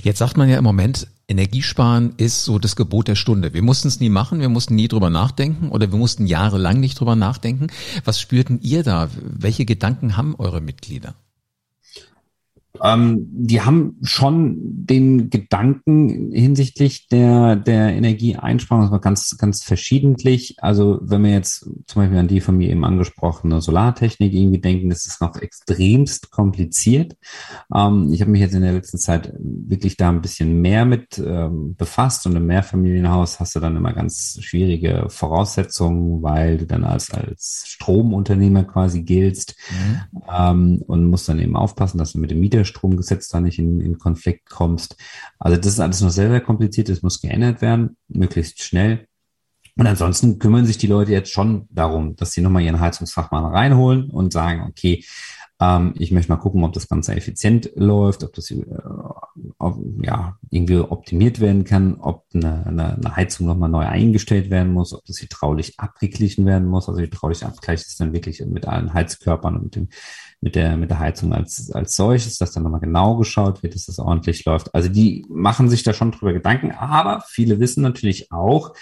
Jetzt 0.04 0.20
sagt 0.20 0.38
man 0.38 0.50
ja 0.50 0.58
im 0.58 0.64
Moment, 0.64 1.08
Energiesparen 1.28 2.14
ist 2.18 2.44
so 2.44 2.60
das 2.60 2.76
Gebot 2.76 3.08
der 3.08 3.16
Stunde. 3.16 3.54
Wir 3.54 3.62
mussten 3.62 3.88
es 3.88 4.00
nie 4.00 4.10
machen, 4.10 4.42
wir 4.42 4.50
mussten 4.50 4.76
nie 4.76 4.88
drüber 4.88 5.10
nachdenken 5.10 5.70
oder 5.70 5.92
wir 5.92 5.98
mussten 5.98 6.28
jahrelang 6.28 6.80
nicht 6.80 7.00
drüber 7.00 7.16
nachdenken. 7.16 7.68
Was 8.04 8.20
spürten 8.20 8.60
ihr 8.62 8.84
da? 8.84 9.10
Welche 9.22 9.66
Gedanken 9.66 10.18
haben 10.18 10.36
eure 10.38 10.62
Mitglieder? 10.62 11.16
Ähm, 12.84 13.28
die 13.32 13.62
haben 13.62 13.98
schon 14.02 14.58
den 14.62 15.30
Gedanken 15.30 16.32
hinsichtlich 16.32 17.08
der, 17.08 17.56
der 17.56 17.90
Energieeinsparung, 17.90 18.86
das 18.86 18.92
war 18.92 19.02
ganz, 19.02 19.38
ganz 19.38 19.64
verschiedentlich. 19.64 20.56
Also 20.60 21.00
wenn 21.02 21.24
wir 21.24 21.32
jetzt 21.32 21.70
zum 21.86 22.02
Beispiel 22.02 22.18
an 22.18 22.28
die 22.28 22.42
von 22.42 22.58
mir 22.58 22.70
eben 22.70 22.84
angesprochene 22.84 23.62
Solartechnik 23.62 24.34
irgendwie 24.34 24.60
denken, 24.60 24.90
das 24.90 25.06
ist 25.06 25.22
noch 25.22 25.36
extremst 25.36 26.32
kompliziert. 26.32 27.16
Ähm, 27.74 28.12
ich 28.12 28.22
habe 28.22 28.32
mich 28.32 28.42
jetzt 28.42 28.56
in 28.56 28.62
der 28.62 28.74
letzten 28.74 28.98
Zeit 28.98 29.34
wirklich 29.40 29.98
da 29.98 30.10
ein 30.10 30.22
bisschen 30.22 30.62
mehr 30.62 30.86
mit 30.86 31.20
ähm, 31.20 31.76
befasst 31.76 32.26
und 32.26 32.36
im 32.36 32.48
Mehrfamilienhaus 32.48 33.40
hast 33.40 33.56
du 33.56 33.60
dann 33.60 33.76
immer 33.76 33.94
ganz 33.94 34.40
schwierige 34.42 35.06
Voraussetzungen, 35.10 36.24
weil 36.24 36.58
du 36.58 36.66
dann 36.66 36.84
als, 36.84 37.12
als 37.12 37.64
Stromunternehmer 37.68 38.64
quasi 38.64 39.04
giltst 39.04 39.56
mhm. 39.70 40.22
ähm, 40.36 40.84
und 40.88 41.06
musst 41.06 41.30
dann 41.30 41.40
eben 41.40 41.56
aufpassen, 41.56 41.98
dass 41.98 42.14
du 42.14 42.20
mit 42.20 42.32
dem 42.32 42.40
Mieter 42.40 42.66
Stromgesetz 42.72 43.28
da 43.30 43.40
nicht 43.40 43.60
in, 43.60 43.80
in 43.80 43.98
Konflikt 43.98 44.50
kommst. 44.50 44.98
Also 45.40 45.58
das 45.58 45.68
ist 45.68 45.80
alles 45.80 46.02
noch 46.02 46.10
sehr, 46.10 46.30
sehr 46.30 46.42
kompliziert. 46.42 46.90
Das 46.90 47.04
muss 47.04 47.22
geändert 47.22 47.62
werden, 47.62 47.98
möglichst 48.08 48.62
schnell. 48.64 49.08
Und 49.78 49.88
ansonsten 49.88 50.40
kümmern 50.40 50.66
sich 50.66 50.78
die 50.78 50.88
Leute 50.88 51.12
jetzt 51.12 51.32
schon 51.32 51.68
darum, 51.70 52.16
dass 52.16 52.34
sie 52.34 52.42
nochmal 52.42 52.64
ihren 52.64 52.80
Heizungsfachmann 52.80 53.46
reinholen 53.46 54.10
und 54.10 54.34
sagen, 54.34 54.66
okay, 54.68 55.04
ähm, 55.62 55.94
ich 55.98 56.12
möchte 56.12 56.32
mal 56.32 56.40
gucken, 56.40 56.64
ob 56.64 56.74
das 56.74 56.90
Ganze 56.90 57.16
effizient 57.16 57.72
läuft, 57.76 58.24
ob 58.24 58.34
das 58.34 58.52
äh, 58.52 58.66
ob, 59.62 59.80
ja, 60.04 60.38
irgendwie 60.50 60.78
optimiert 60.78 61.40
werden 61.40 61.64
kann, 61.64 61.96
ob 62.00 62.26
eine, 62.34 62.66
eine, 62.66 62.96
eine 62.96 63.16
Heizung 63.16 63.48
nochmal 63.48 63.70
neu 63.70 63.86
eingestellt 63.86 64.50
werden 64.50 64.74
muss, 64.74 64.94
ob 64.94 65.06
das 65.06 65.22
hydraulisch 65.22 65.74
abgeglichen 65.78 66.46
werden 66.46 66.68
muss. 66.68 66.90
Also 66.90 67.02
hydraulisch 67.02 67.44
Abgleich 67.44 67.82
ist 67.82 68.00
dann 68.00 68.14
wirklich 68.14 68.44
mit 68.46 68.68
allen 68.68 68.94
Heizkörpern 68.94 69.56
und 69.56 69.64
mit 69.64 69.76
dem 69.76 69.90
mit 70.44 70.56
der, 70.56 70.76
mit 70.76 70.90
der 70.90 71.00
Heizung 71.00 71.34
als, 71.34 71.72
als 71.72 71.96
solches, 71.96 72.40
dass 72.40 72.52
dann 72.52 72.64
nochmal 72.64 72.80
genau 72.80 73.16
geschaut 73.16 73.62
wird, 73.62 73.76
dass 73.76 73.86
das 73.86 74.00
ordentlich 74.00 74.44
läuft. 74.46 74.74
Also 74.74 74.90
die 74.90 75.24
machen 75.30 75.70
sich 75.70 75.84
da 75.84 75.94
schon 75.94 76.12
drüber 76.12 76.34
Gedanken, 76.34 76.72
aber 76.72 77.24
viele 77.28 77.60
wissen 77.60 77.84
natürlich 77.84 78.32
auch, 78.32 78.74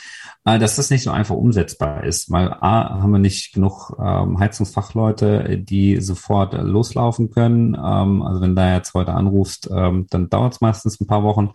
dass 0.58 0.78
das 0.78 0.90
nicht 0.90 1.04
so 1.04 1.12
einfach 1.12 1.36
umsetzbar 1.36 2.04
ist, 2.06 2.32
weil 2.32 2.54
A, 2.54 3.02
haben 3.02 3.12
wir 3.12 3.20
nicht 3.20 3.54
genug 3.54 3.96
ähm, 4.00 4.40
Heizungsfachleute, 4.40 5.58
die 5.60 6.00
sofort 6.02 6.54
äh, 6.54 6.62
loslaufen 6.62 7.30
können. 7.30 7.76
Ähm, 7.76 8.22
also 8.22 8.42
wenn 8.42 8.56
da 8.56 8.74
jetzt 8.74 8.94
heute 8.94 9.14
anrufst, 9.14 9.70
ähm, 9.72 10.08
dann 10.10 10.30
dauert 10.30 10.54
es 10.54 10.62
meistens 10.62 11.00
ein 11.00 11.08
paar 11.08 11.24
Wochen. 11.24 11.52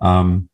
Ähm, 0.00 0.48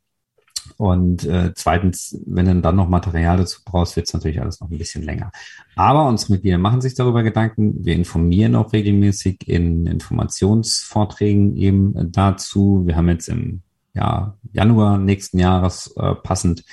und 0.76 1.25
äh, 1.25 1.52
zweitens, 1.54 2.18
wenn 2.26 2.46
du 2.46 2.60
dann 2.60 2.76
noch 2.76 2.88
Material 2.88 3.37
dazu 3.37 3.60
brauchst, 3.64 3.96
wird 3.96 4.06
es 4.06 4.14
natürlich 4.14 4.40
alles 4.40 4.60
noch 4.60 4.70
ein 4.70 4.78
bisschen 4.78 5.02
länger. 5.02 5.30
Aber 5.76 6.08
unsere 6.08 6.32
Mitglieder 6.32 6.58
machen 6.58 6.80
sich 6.80 6.94
darüber 6.94 7.22
Gedanken. 7.22 7.84
Wir 7.84 7.94
informieren 7.94 8.56
auch 8.56 8.72
regelmäßig 8.72 9.46
in 9.49 9.87
Informationsvorträgen 9.87 11.56
eben 11.56 12.12
dazu. 12.12 12.82
Wir 12.87 12.96
haben 12.96 13.08
jetzt 13.08 13.28
im 13.28 13.62
ja, 13.94 14.37
Januar 14.52 14.99
nächsten 14.99 15.38
Jahres 15.38 15.94
äh, 15.96 16.14
passend 16.14 16.64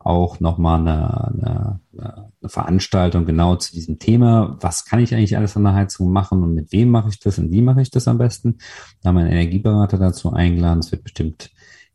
auch 0.00 0.40
nochmal 0.40 0.80
eine, 0.80 1.28
eine, 1.28 1.80
eine 1.92 2.48
Veranstaltung 2.48 3.26
genau 3.26 3.56
zu 3.56 3.72
diesem 3.72 3.98
Thema. 3.98 4.56
Was 4.60 4.86
kann 4.86 4.98
ich 4.98 5.14
eigentlich 5.14 5.36
alles 5.36 5.56
an 5.56 5.64
der 5.64 5.74
Heizung 5.74 6.10
machen 6.10 6.42
und 6.42 6.54
mit 6.54 6.72
wem 6.72 6.88
mache 6.88 7.10
ich 7.10 7.20
das 7.20 7.38
und 7.38 7.52
wie 7.52 7.62
mache 7.62 7.82
ich 7.82 7.90
das 7.90 8.08
am 8.08 8.18
besten? 8.18 8.58
Da 9.02 9.10
haben 9.10 9.16
wir 9.16 9.24
einen 9.24 9.32
Energieberater 9.32 9.98
dazu 9.98 10.32
eingeladen. 10.32 10.80
Es 10.80 10.90
wird 10.90 11.04
bestimmt 11.04 11.50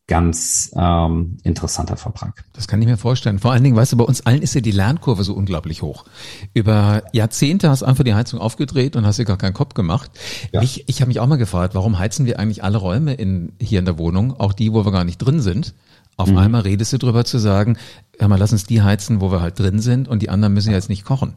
ganz 0.07 0.71
ähm, 0.75 1.37
interessanter 1.41 1.97
Vertrag. 1.97 2.45
Das 2.53 2.67
kann 2.67 2.79
ich 2.79 2.87
mir 2.87 2.97
vorstellen. 2.97 3.39
Vor 3.39 3.51
allen 3.51 3.63
Dingen, 3.63 3.75
weißt 3.75 3.93
du, 3.93 3.97
bei 3.97 4.03
uns 4.03 4.21
allen 4.21 4.43
ist 4.43 4.53
ja 4.53 4.61
die 4.61 4.71
Lernkurve 4.71 5.23
so 5.23 5.33
unglaublich 5.33 5.81
hoch. 5.81 6.05
Über 6.53 7.01
Jahrzehnte 7.11 7.71
hast 7.71 7.81
du 7.81 7.87
einfach 7.87 8.03
die 8.03 8.13
Heizung 8.13 8.39
aufgedreht 8.39 8.95
und 8.95 9.05
hast 9.07 9.17
dir 9.17 9.25
gar 9.25 9.37
keinen 9.37 9.55
Kopf 9.55 9.73
gemacht. 9.73 10.11
Ja. 10.53 10.61
Ich, 10.61 10.87
ich 10.87 11.01
habe 11.01 11.07
mich 11.07 11.19
auch 11.19 11.27
mal 11.27 11.37
gefragt, 11.37 11.73
warum 11.73 11.97
heizen 11.97 12.27
wir 12.27 12.37
eigentlich 12.37 12.63
alle 12.63 12.77
Räume 12.77 13.15
in, 13.15 13.53
hier 13.59 13.79
in 13.79 13.85
der 13.85 13.97
Wohnung, 13.97 14.39
auch 14.39 14.53
die, 14.53 14.73
wo 14.73 14.85
wir 14.85 14.91
gar 14.91 15.05
nicht 15.05 15.17
drin 15.17 15.39
sind? 15.39 15.73
Auf 16.17 16.29
mhm. 16.29 16.37
einmal 16.37 16.61
redest 16.61 16.93
du 16.93 16.97
drüber 16.97 17.25
zu 17.25 17.39
sagen, 17.39 17.77
hör 18.17 18.27
mal, 18.27 18.39
lass 18.39 18.51
uns 18.51 18.65
die 18.65 18.81
heizen, 18.81 19.21
wo 19.21 19.31
wir 19.31 19.41
halt 19.41 19.59
drin 19.59 19.79
sind 19.79 20.07
und 20.07 20.21
die 20.21 20.29
anderen 20.29 20.53
müssen 20.53 20.71
jetzt 20.71 20.89
nicht 20.89 21.05
kochen. 21.05 21.35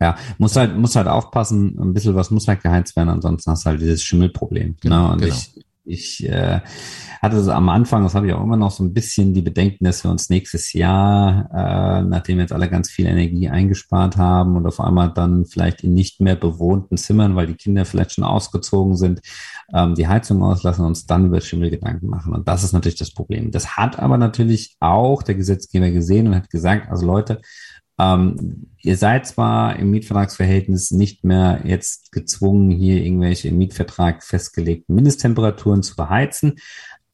Ja, 0.00 0.16
muss 0.38 0.56
halt, 0.56 0.76
muss 0.76 0.94
halt 0.94 1.08
aufpassen, 1.08 1.78
ein 1.80 1.94
bisschen 1.94 2.14
was 2.14 2.30
muss 2.30 2.48
halt 2.48 2.62
geheizt 2.62 2.96
werden, 2.96 3.08
ansonsten 3.08 3.50
hast 3.50 3.64
du 3.64 3.70
halt 3.70 3.80
dieses 3.80 4.02
Schimmelproblem. 4.02 4.76
Genau, 4.80 5.06
ne? 5.06 5.12
Und 5.12 5.20
genau. 5.22 5.34
ich, 5.34 5.64
ich 5.86 6.28
äh, 6.28 6.60
hatte 7.22 7.42
so 7.42 7.52
am 7.52 7.68
Anfang, 7.68 8.02
das 8.02 8.14
habe 8.14 8.26
ich 8.26 8.32
auch 8.32 8.42
immer 8.42 8.56
noch 8.56 8.70
so 8.70 8.84
ein 8.84 8.92
bisschen 8.92 9.34
die 9.34 9.42
Bedenken, 9.42 9.84
dass 9.84 10.04
wir 10.04 10.10
uns 10.10 10.28
nächstes 10.28 10.72
Jahr, 10.72 11.48
äh, 11.52 12.02
nachdem 12.02 12.40
jetzt 12.40 12.52
alle 12.52 12.68
ganz 12.68 12.90
viel 12.90 13.06
Energie 13.06 13.48
eingespart 13.48 14.16
haben 14.16 14.56
und 14.56 14.66
auf 14.66 14.80
einmal 14.80 15.12
dann 15.12 15.46
vielleicht 15.46 15.84
in 15.84 15.94
nicht 15.94 16.20
mehr 16.20 16.36
bewohnten 16.36 16.96
Zimmern, 16.96 17.36
weil 17.36 17.46
die 17.46 17.54
Kinder 17.54 17.84
vielleicht 17.84 18.12
schon 18.12 18.24
ausgezogen 18.24 18.96
sind, 18.96 19.20
ähm, 19.72 19.94
die 19.94 20.08
Heizung 20.08 20.42
auslassen 20.42 20.82
und 20.82 20.88
uns 20.88 21.06
dann 21.06 21.26
über 21.26 21.40
Schimmelgedanken 21.40 22.08
machen. 22.08 22.34
Und 22.34 22.48
das 22.48 22.64
ist 22.64 22.72
natürlich 22.72 22.98
das 22.98 23.12
Problem. 23.12 23.50
Das 23.50 23.76
hat 23.76 23.98
aber 23.98 24.18
natürlich 24.18 24.76
auch 24.80 25.22
der 25.22 25.34
Gesetzgeber 25.34 25.90
gesehen 25.90 26.28
und 26.28 26.34
hat 26.34 26.50
gesagt, 26.50 26.90
also 26.90 27.06
Leute, 27.06 27.40
ähm, 27.98 28.68
ihr 28.82 28.96
seid 28.96 29.26
zwar 29.26 29.76
im 29.76 29.90
Mietvertragsverhältnis 29.90 30.90
nicht 30.90 31.24
mehr 31.24 31.60
jetzt 31.64 32.12
gezwungen, 32.12 32.70
hier 32.70 33.02
irgendwelche 33.02 33.48
im 33.48 33.58
Mietvertrag 33.58 34.22
festgelegten 34.22 34.94
Mindesttemperaturen 34.94 35.82
zu 35.82 35.96
beheizen, 35.96 36.54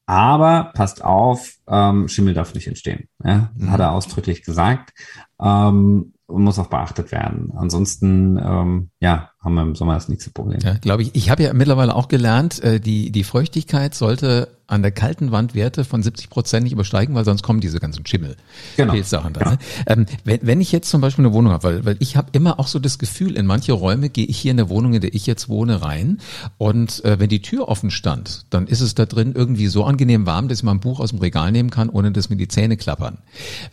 aber 0.07 0.73
passt 0.75 1.05
auf, 1.05 1.55
ähm, 1.69 2.09
Schimmel 2.09 2.35
darf 2.35 2.55
nicht 2.55 2.67
entstehen. 2.67 3.09
Ja? 3.25 3.51
Mhm. 3.57 3.71
Hat 3.71 3.81
er 3.81 3.93
ausdrücklich 3.93 4.43
gesagt. 4.43 4.93
Ähm, 5.41 6.15
muss 6.29 6.59
auch 6.59 6.69
beachtet 6.69 7.13
werden. 7.13 7.53
Ansonsten, 7.55 8.39
ähm, 8.43 8.91
ja, 9.03 9.31
haben 9.41 9.55
wir 9.55 9.63
im 9.63 9.75
Sommer 9.75 9.95
das 9.95 10.09
nächste 10.09 10.31
Problem. 10.31 10.61
Ja, 10.63 10.75
glaube 10.75 11.03
ich. 11.03 11.11
Ich 11.15 11.29
habe 11.29 11.43
ja 11.43 11.53
mittlerweile 11.53 11.97
auch 11.97 12.07
gelernt, 12.07 12.63
äh, 12.63 12.79
die, 12.79 13.11
die 13.11 13.25
Feuchtigkeit 13.25 13.97
sollte 13.97 14.49
an 14.69 14.83
der 14.83 14.93
kalten 14.93 15.33
Wand 15.33 15.55
Werte 15.55 15.85
von 15.85 16.03
70 16.03 16.31
Prozent 16.31 16.65
nicht 16.65 16.73
übersteigen, 16.73 17.15
weil 17.15 17.25
sonst 17.25 17.43
kommen 17.43 17.61
diese 17.61 17.79
ganzen 17.79 18.07
Schimmel. 18.07 18.37
Genau. 18.77 18.95
Sachen 19.03 19.35
da, 19.35 19.51
ne? 19.51 19.59
ähm, 19.87 20.07
wenn, 20.25 20.41
wenn 20.43 20.61
ich 20.61 20.73
jetzt 20.73 20.89
zum 20.89 21.01
Beispiel 21.01 21.27
eine 21.27 21.35
Wohnung 21.35 21.53
habe, 21.53 21.65
weil, 21.65 21.85
weil 21.85 21.97
ich 21.99 22.17
habe 22.17 22.29
immer 22.33 22.59
auch 22.59 22.69
so 22.69 22.79
das 22.79 22.99
Gefühl, 22.99 23.37
in 23.37 23.45
manche 23.45 23.73
Räume 23.73 24.09
gehe 24.09 24.25
ich 24.25 24.39
hier 24.39 24.53
in 24.53 24.57
der 24.57 24.71
Wohnung, 24.71 24.95
in 24.95 25.01
der 25.01 25.13
ich 25.13 25.27
jetzt 25.27 25.49
wohne, 25.49 25.83
rein 25.83 26.19
und 26.57 27.05
äh, 27.05 27.19
wenn 27.19 27.29
die 27.29 27.43
Tür 27.43 27.69
offen 27.69 27.91
stand, 27.91 28.47
dann 28.51 28.67
ist 28.67 28.81
es 28.81 28.95
da 28.95 29.05
drin 29.05 29.33
irgendwie 29.35 29.67
so 29.67 29.85
angenehm 29.85 30.25
warm, 30.25 30.49
dass 30.49 30.63
man 30.63 30.77
ein 30.77 30.81
Buch 30.81 31.01
aus 31.01 31.11
dem 31.11 31.19
Regal 31.19 31.53
nehmen 31.53 31.71
kann, 31.71 31.91
ohne 31.91 32.13
dass 32.13 32.31
mir 32.31 32.37
die 32.37 32.49
Zähne 32.49 32.77
klappern. 32.77 33.19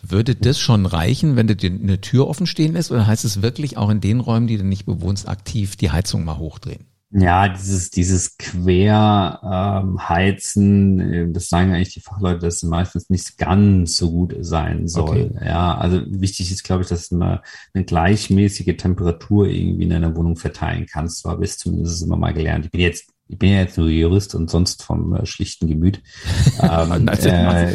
Würde 0.02 0.36
das 0.36 0.60
schon 0.60 0.86
reichen, 0.86 1.36
wenn 1.36 1.48
du 1.48 1.56
eine 1.66 2.02
Tür 2.02 2.28
offen 2.28 2.48
stehen 2.48 2.74
lässt 2.74 2.92
oder 2.92 3.08
heißt 3.08 3.24
es 3.24 3.42
wirklich 3.42 3.78
auch 3.78 3.90
in 3.90 4.02
den 4.02 4.20
Räumen, 4.20 4.48
die 4.48 4.58
du 4.58 4.66
nicht 4.66 4.86
bewohnst, 4.86 5.19
aktiv 5.28 5.76
die 5.76 5.92
Heizung 5.92 6.24
mal 6.24 6.38
hochdrehen? 6.38 6.86
Ja, 7.12 7.50
dieses, 7.50 7.90
dieses 7.90 8.38
Querheizen, 8.38 11.00
ähm, 11.00 11.34
das 11.34 11.50
sagen 11.50 11.74
eigentlich 11.74 11.96
die 11.96 12.02
Fachleute, 12.02 12.42
dass 12.42 12.58
es 12.58 12.64
meistens 12.64 13.10
nicht 13.10 13.40
ganz 13.40 13.98
so 13.98 14.12
gut 14.12 14.36
sein 14.42 14.88
soll. 14.88 15.32
Okay. 15.36 15.44
Ja, 15.44 15.76
also 15.76 16.04
wichtig 16.06 16.52
ist, 16.52 16.64
glaube 16.64 16.84
ich, 16.84 16.90
dass 16.90 17.10
du 17.10 17.20
eine, 17.20 17.42
gleichmäßige 17.74 18.78
Temperatur 18.78 19.48
irgendwie 19.48 19.86
in 19.86 19.94
einer 19.94 20.16
Wohnung 20.16 20.36
verteilen 20.36 20.86
kannst. 20.86 21.24
So 21.24 21.32
habe 21.32 21.46
ich 21.46 21.58
zumindest 21.58 22.04
immer 22.04 22.18
mal 22.18 22.34
gelernt. 22.34 22.66
Ich 22.66 22.72
bin 22.72 22.82
jetzt 22.82 23.08
ich 23.32 23.38
bin 23.38 23.52
ja 23.52 23.60
jetzt 23.60 23.78
nur 23.78 23.90
Jurist 23.90 24.34
und 24.34 24.50
sonst 24.50 24.82
vom 24.82 25.16
äh, 25.16 25.24
schlichten 25.28 25.68
Gemüt. 25.68 26.02
ähm, 26.62 27.08
äh, 27.08 27.74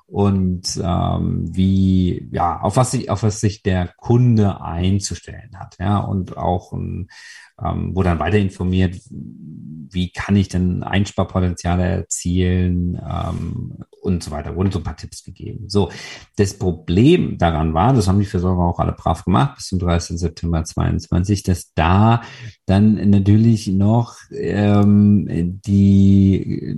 und 0.08 0.80
ähm, 0.82 1.44
wie 1.54 2.28
ja 2.32 2.62
auf 2.62 2.78
was 2.78 2.92
sich 2.92 3.10
auf 3.10 3.24
was 3.24 3.40
sich 3.40 3.62
der 3.62 3.94
Kunde 3.98 4.62
einzustellen 4.62 5.60
hat 5.60 5.76
ja 5.80 6.00
und 6.00 6.38
auch 6.38 6.74
ähm, 7.64 7.96
wo 7.96 8.04
dann 8.04 8.20
weiter 8.20 8.38
informiert, 8.38 9.00
wie 9.10 10.12
kann 10.12 10.36
ich 10.36 10.48
denn 10.48 10.84
Einsparpotenziale 10.84 11.84
erzielen 11.84 13.02
ähm, 13.04 13.78
und 14.02 14.24
so 14.24 14.32
weiter. 14.32 14.56
Wurden 14.56 14.72
so 14.72 14.80
ein 14.80 14.84
paar 14.84 14.96
Tipps 14.96 15.24
gegeben. 15.24 15.68
So, 15.68 15.90
das 16.36 16.58
Problem 16.58 17.38
daran 17.38 17.74
war, 17.74 17.94
das 17.94 18.08
haben 18.08 18.20
die 18.20 18.26
Versorger 18.26 18.64
auch 18.64 18.80
alle 18.80 18.92
brav 18.92 19.24
gemacht 19.24 19.56
bis 19.56 19.68
zum 19.68 19.80
30. 19.80 20.20
September 20.20 20.64
22, 20.64 21.44
dass 21.44 21.74
da 21.74 22.22
dann 22.66 23.10
natürlich 23.10 23.68
noch 23.68 24.18
ähm, 24.32 25.26
die 25.66 26.78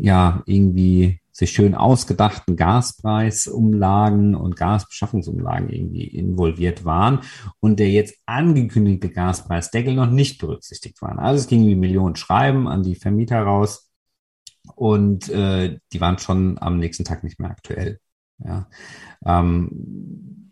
ja 0.00 0.42
irgendwie 0.46 1.21
sich 1.32 1.50
schön 1.50 1.74
ausgedachten 1.74 2.56
Gaspreisumlagen 2.56 4.34
und 4.34 4.54
Gasbeschaffungsumlagen 4.54 5.70
irgendwie 5.70 6.04
involviert 6.04 6.84
waren 6.84 7.20
und 7.58 7.80
der 7.80 7.90
jetzt 7.90 8.16
angekündigte 8.26 9.08
Gaspreisdeckel 9.08 9.94
noch 9.94 10.10
nicht 10.10 10.38
berücksichtigt 10.38 11.00
waren. 11.00 11.18
Also 11.18 11.40
es 11.40 11.48
ging 11.48 11.66
wie 11.66 11.74
Millionen 11.74 12.16
Schreiben 12.16 12.68
an 12.68 12.82
die 12.82 12.94
Vermieter 12.94 13.40
raus 13.40 13.90
und 14.74 15.30
äh, 15.30 15.78
die 15.92 16.00
waren 16.00 16.18
schon 16.18 16.58
am 16.60 16.78
nächsten 16.78 17.04
Tag 17.04 17.24
nicht 17.24 17.40
mehr 17.40 17.50
aktuell. 17.50 17.98
Ja. 18.38 18.68
Ähm, 19.24 20.42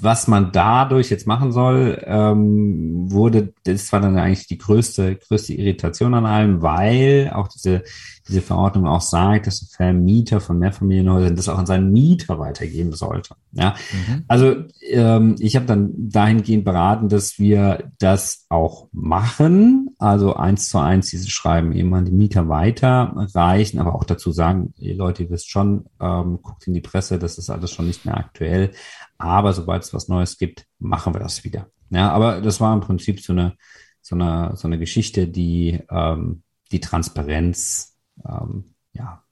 was 0.00 0.26
man 0.26 0.50
dadurch 0.52 1.10
jetzt 1.10 1.26
machen 1.26 1.52
soll, 1.52 2.02
ähm, 2.06 3.10
wurde, 3.12 3.52
das 3.64 3.92
war 3.92 4.00
dann 4.00 4.18
eigentlich 4.18 4.48
die 4.48 4.58
größte, 4.58 5.16
größte 5.16 5.54
Irritation 5.54 6.14
an 6.14 6.26
allem, 6.26 6.62
weil 6.62 7.30
auch 7.32 7.48
diese, 7.48 7.84
diese 8.28 8.40
Verordnung 8.40 8.86
auch 8.86 9.00
sagt, 9.00 9.46
dass 9.46 9.70
Vermieter 9.74 10.40
von 10.40 10.58
Mehrfamilienhäusern 10.58 11.34
das 11.34 11.48
auch 11.48 11.58
an 11.58 11.66
seinen 11.66 11.92
Mieter 11.92 12.38
weitergeben 12.38 12.92
sollte. 12.92 13.34
Ja, 13.52 13.74
mhm. 13.92 14.24
also 14.28 14.54
ähm, 14.88 15.36
ich 15.38 15.56
habe 15.56 15.66
dann 15.66 15.92
dahingehend 15.96 16.64
beraten, 16.64 17.08
dass 17.08 17.38
wir 17.38 17.90
das 17.98 18.46
auch 18.48 18.88
machen, 18.92 19.90
also 19.98 20.34
eins 20.34 20.68
zu 20.68 20.78
eins 20.78 21.10
diese 21.10 21.30
Schreiben 21.30 21.72
eben 21.72 21.92
an 21.94 22.04
die 22.04 22.12
Mieter 22.12 22.48
weiterreichen, 22.48 23.78
aber 23.78 23.94
auch 23.94 24.04
dazu 24.04 24.30
sagen, 24.30 24.72
ihr 24.78 24.96
Leute, 24.96 25.24
ihr 25.24 25.30
wisst 25.30 25.50
schon, 25.50 25.86
ähm, 26.00 26.38
guckt 26.42 26.66
in 26.66 26.74
die 26.74 26.80
Presse, 26.80 27.18
das 27.18 27.38
ist 27.38 27.50
alles 27.50 27.72
schon 27.72 27.86
nicht 27.86 28.06
mehr 28.06 28.16
aktuell. 28.16 28.70
Aber 29.18 29.52
sobald 29.52 29.82
es 29.82 29.94
was 29.94 30.08
Neues 30.08 30.38
gibt, 30.38 30.66
machen 30.78 31.14
wir 31.14 31.20
das 31.20 31.44
wieder. 31.44 31.66
Ja, 31.90 32.10
aber 32.10 32.40
das 32.40 32.60
war 32.60 32.72
im 32.72 32.80
Prinzip 32.80 33.20
so 33.20 33.32
eine, 33.32 33.54
so 34.00 34.14
eine, 34.14 34.52
so 34.56 34.66
eine 34.66 34.78
Geschichte, 34.78 35.28
die 35.28 35.80
ähm, 35.90 36.42
die 36.72 36.80
Transparenz, 36.80 37.91
ähm, 38.28 38.64
ja, 38.92 39.22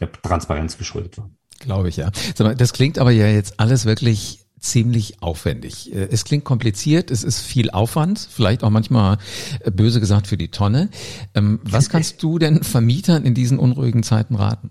der 0.00 0.12
Transparenz 0.12 0.78
geschuldet 0.78 1.18
war. 1.18 1.30
Glaube 1.60 1.88
ich, 1.88 1.96
ja. 1.96 2.10
Das 2.36 2.72
klingt 2.72 2.98
aber 2.98 3.10
ja 3.10 3.26
jetzt 3.26 3.58
alles 3.58 3.84
wirklich 3.84 4.46
ziemlich 4.60 5.22
aufwendig. 5.22 5.92
Äh, 5.92 6.08
es 6.10 6.24
klingt 6.24 6.44
kompliziert, 6.44 7.10
es 7.10 7.24
ist 7.24 7.40
viel 7.40 7.70
Aufwand, 7.70 8.18
vielleicht 8.30 8.64
auch 8.64 8.70
manchmal 8.70 9.18
äh, 9.60 9.70
böse 9.70 10.00
gesagt 10.00 10.26
für 10.26 10.36
die 10.36 10.50
Tonne. 10.50 10.90
Ähm, 11.34 11.60
was 11.62 11.88
kannst 11.90 12.22
du 12.22 12.38
denn 12.38 12.62
Vermietern 12.62 13.24
in 13.24 13.34
diesen 13.34 13.58
unruhigen 13.58 14.02
Zeiten 14.02 14.34
raten? 14.34 14.70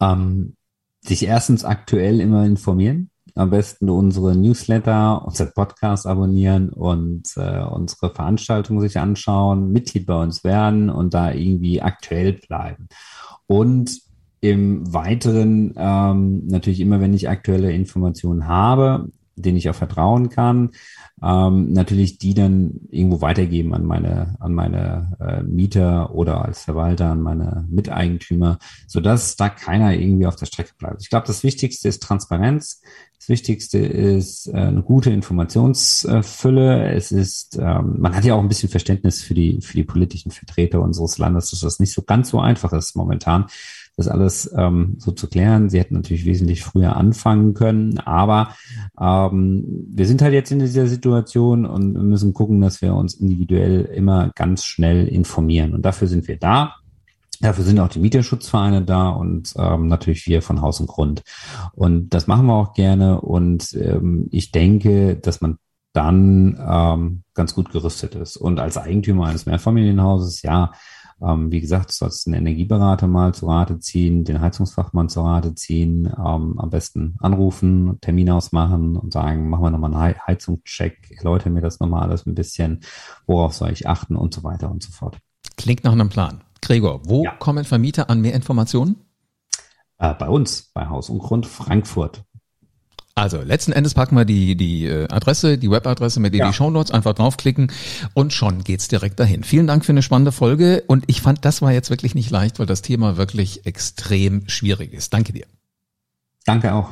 Ähm, 0.00 0.54
sich 1.00 1.24
erstens 1.24 1.64
aktuell 1.64 2.20
immer 2.20 2.44
informieren. 2.44 3.10
Am 3.38 3.50
besten 3.50 3.88
unsere 3.88 4.34
Newsletter, 4.34 5.24
unser 5.24 5.46
Podcast 5.46 6.06
abonnieren 6.06 6.70
und 6.70 7.22
äh, 7.36 7.62
unsere 7.62 8.12
Veranstaltungen 8.12 8.80
sich 8.80 8.98
anschauen, 8.98 9.72
Mitglied 9.72 10.06
bei 10.06 10.20
uns 10.20 10.42
werden 10.42 10.90
und 10.90 11.14
da 11.14 11.32
irgendwie 11.32 11.80
aktuell 11.80 12.32
bleiben. 12.32 12.88
Und 13.46 14.00
im 14.40 14.92
Weiteren 14.92 15.74
ähm, 15.76 16.46
natürlich 16.46 16.80
immer, 16.80 17.00
wenn 17.00 17.14
ich 17.14 17.28
aktuelle 17.28 17.72
Informationen 17.72 18.46
habe, 18.46 19.08
denen 19.42 19.56
ich 19.56 19.70
auch 19.70 19.74
vertrauen 19.74 20.28
kann, 20.28 20.70
ähm, 21.22 21.72
natürlich 21.72 22.18
die 22.18 22.34
dann 22.34 22.80
irgendwo 22.90 23.20
weitergeben 23.20 23.74
an 23.74 23.84
meine, 23.84 24.36
an 24.40 24.54
meine 24.54 25.16
äh, 25.20 25.42
Mieter 25.42 26.14
oder 26.14 26.44
als 26.44 26.62
Verwalter 26.62 27.10
an 27.10 27.20
meine 27.20 27.66
Miteigentümer, 27.68 28.58
so 28.86 29.00
dass 29.00 29.36
da 29.36 29.48
keiner 29.48 29.94
irgendwie 29.94 30.26
auf 30.26 30.36
der 30.36 30.46
Strecke 30.46 30.72
bleibt. 30.78 31.02
Ich 31.02 31.10
glaube, 31.10 31.26
das 31.26 31.42
Wichtigste 31.42 31.88
ist 31.88 32.02
Transparenz. 32.02 32.82
Das 33.18 33.28
Wichtigste 33.28 33.78
ist 33.78 34.46
äh, 34.46 34.52
eine 34.52 34.82
gute 34.82 35.10
Informationsfülle. 35.10 36.92
Es 36.92 37.10
ist, 37.10 37.58
ähm, 37.60 37.96
man 37.98 38.14
hat 38.14 38.24
ja 38.24 38.34
auch 38.34 38.40
ein 38.40 38.48
bisschen 38.48 38.68
Verständnis 38.68 39.22
für 39.22 39.34
die, 39.34 39.60
für 39.60 39.76
die 39.76 39.84
politischen 39.84 40.30
Vertreter 40.30 40.80
unseres 40.80 41.18
Landes, 41.18 41.50
dass 41.50 41.60
das 41.60 41.80
nicht 41.80 41.92
so 41.92 42.02
ganz 42.02 42.30
so 42.30 42.38
einfach 42.38 42.72
ist 42.72 42.94
momentan 42.94 43.46
das 43.98 44.08
alles 44.08 44.50
ähm, 44.56 44.94
so 44.98 45.10
zu 45.10 45.28
klären. 45.28 45.68
Sie 45.68 45.78
hätten 45.78 45.94
natürlich 45.94 46.24
wesentlich 46.24 46.62
früher 46.62 46.96
anfangen 46.96 47.52
können, 47.52 47.98
aber 47.98 48.54
ähm, 48.98 49.86
wir 49.92 50.06
sind 50.06 50.22
halt 50.22 50.32
jetzt 50.32 50.52
in 50.52 50.60
dieser 50.60 50.86
Situation 50.86 51.66
und 51.66 51.94
müssen 51.94 52.32
gucken, 52.32 52.60
dass 52.60 52.80
wir 52.80 52.94
uns 52.94 53.14
individuell 53.14 53.84
immer 53.86 54.30
ganz 54.36 54.64
schnell 54.64 55.08
informieren. 55.08 55.74
Und 55.74 55.82
dafür 55.82 56.06
sind 56.06 56.28
wir 56.28 56.38
da. 56.38 56.76
Dafür 57.40 57.64
sind 57.64 57.78
auch 57.80 57.88
die 57.88 57.98
Mieterschutzvereine 57.98 58.82
da 58.82 59.10
und 59.10 59.52
ähm, 59.56 59.88
natürlich 59.88 60.26
wir 60.26 60.42
von 60.42 60.60
Haus 60.60 60.80
und 60.80 60.86
Grund. 60.86 61.22
Und 61.72 62.10
das 62.10 62.28
machen 62.28 62.46
wir 62.46 62.54
auch 62.54 62.74
gerne. 62.74 63.20
Und 63.20 63.74
ähm, 63.74 64.28
ich 64.30 64.52
denke, 64.52 65.16
dass 65.16 65.40
man 65.40 65.58
dann 65.92 66.56
ähm, 66.64 67.22
ganz 67.34 67.54
gut 67.54 67.70
gerüstet 67.72 68.14
ist. 68.14 68.36
Und 68.36 68.60
als 68.60 68.76
Eigentümer 68.76 69.26
eines 69.26 69.46
Mehrfamilienhauses, 69.46 70.42
ja, 70.42 70.72
ähm, 71.22 71.50
wie 71.50 71.60
gesagt, 71.60 71.92
sollst 71.92 72.26
einen 72.26 72.36
Energieberater 72.36 73.06
mal 73.06 73.34
zu 73.34 73.46
Rate 73.46 73.78
ziehen, 73.78 74.24
den 74.24 74.40
Heizungsfachmann 74.40 75.08
zu 75.08 75.20
Rate 75.22 75.54
ziehen, 75.54 76.06
ähm, 76.06 76.58
am 76.58 76.70
besten 76.70 77.16
anrufen, 77.20 77.98
Termin 78.00 78.30
ausmachen 78.30 78.96
und 78.96 79.12
sagen, 79.12 79.48
machen 79.48 79.64
wir 79.64 79.70
nochmal 79.70 79.94
einen 79.94 80.16
Heizungscheck, 80.26 81.10
erläutere 81.10 81.50
mir 81.50 81.60
das 81.60 81.80
nochmal 81.80 82.02
alles 82.02 82.26
ein 82.26 82.34
bisschen, 82.34 82.80
worauf 83.26 83.54
soll 83.54 83.70
ich 83.70 83.88
achten 83.88 84.16
und 84.16 84.34
so 84.34 84.44
weiter 84.44 84.70
und 84.70 84.82
so 84.82 84.92
fort. 84.92 85.18
Klingt 85.56 85.84
nach 85.84 85.92
einem 85.92 86.08
Plan. 86.08 86.42
Gregor, 86.60 87.02
wo 87.04 87.24
ja. 87.24 87.34
kommen 87.36 87.64
Vermieter 87.64 88.10
an 88.10 88.20
mehr 88.20 88.34
Informationen? 88.34 88.96
Äh, 89.98 90.14
bei 90.14 90.28
uns, 90.28 90.70
bei 90.72 90.88
Haus 90.88 91.10
und 91.10 91.18
Grund 91.18 91.46
Frankfurt. 91.46 92.24
Also 93.18 93.42
letzten 93.42 93.72
Endes 93.72 93.94
packen 93.94 94.16
wir 94.16 94.24
die, 94.24 94.54
die 94.54 94.86
äh, 94.86 95.08
Adresse, 95.08 95.58
die 95.58 95.70
Webadresse 95.70 96.20
mit 96.20 96.34
ja. 96.34 96.46
die 96.46 96.52
Shownotes, 96.52 96.92
einfach 96.92 97.14
draufklicken 97.14 97.72
und 98.14 98.32
schon 98.32 98.62
geht's 98.62 98.86
direkt 98.88 99.18
dahin. 99.18 99.42
Vielen 99.42 99.66
Dank 99.66 99.84
für 99.84 99.92
eine 99.92 100.02
spannende 100.02 100.30
Folge 100.30 100.84
und 100.86 101.04
ich 101.08 101.20
fand, 101.20 101.44
das 101.44 101.60
war 101.60 101.72
jetzt 101.72 101.90
wirklich 101.90 102.14
nicht 102.14 102.30
leicht, 102.30 102.58
weil 102.58 102.66
das 102.66 102.82
Thema 102.82 103.16
wirklich 103.16 103.66
extrem 103.66 104.48
schwierig 104.48 104.92
ist. 104.92 105.12
Danke 105.12 105.32
dir. 105.32 105.46
Danke 106.44 106.72
auch. 106.72 106.90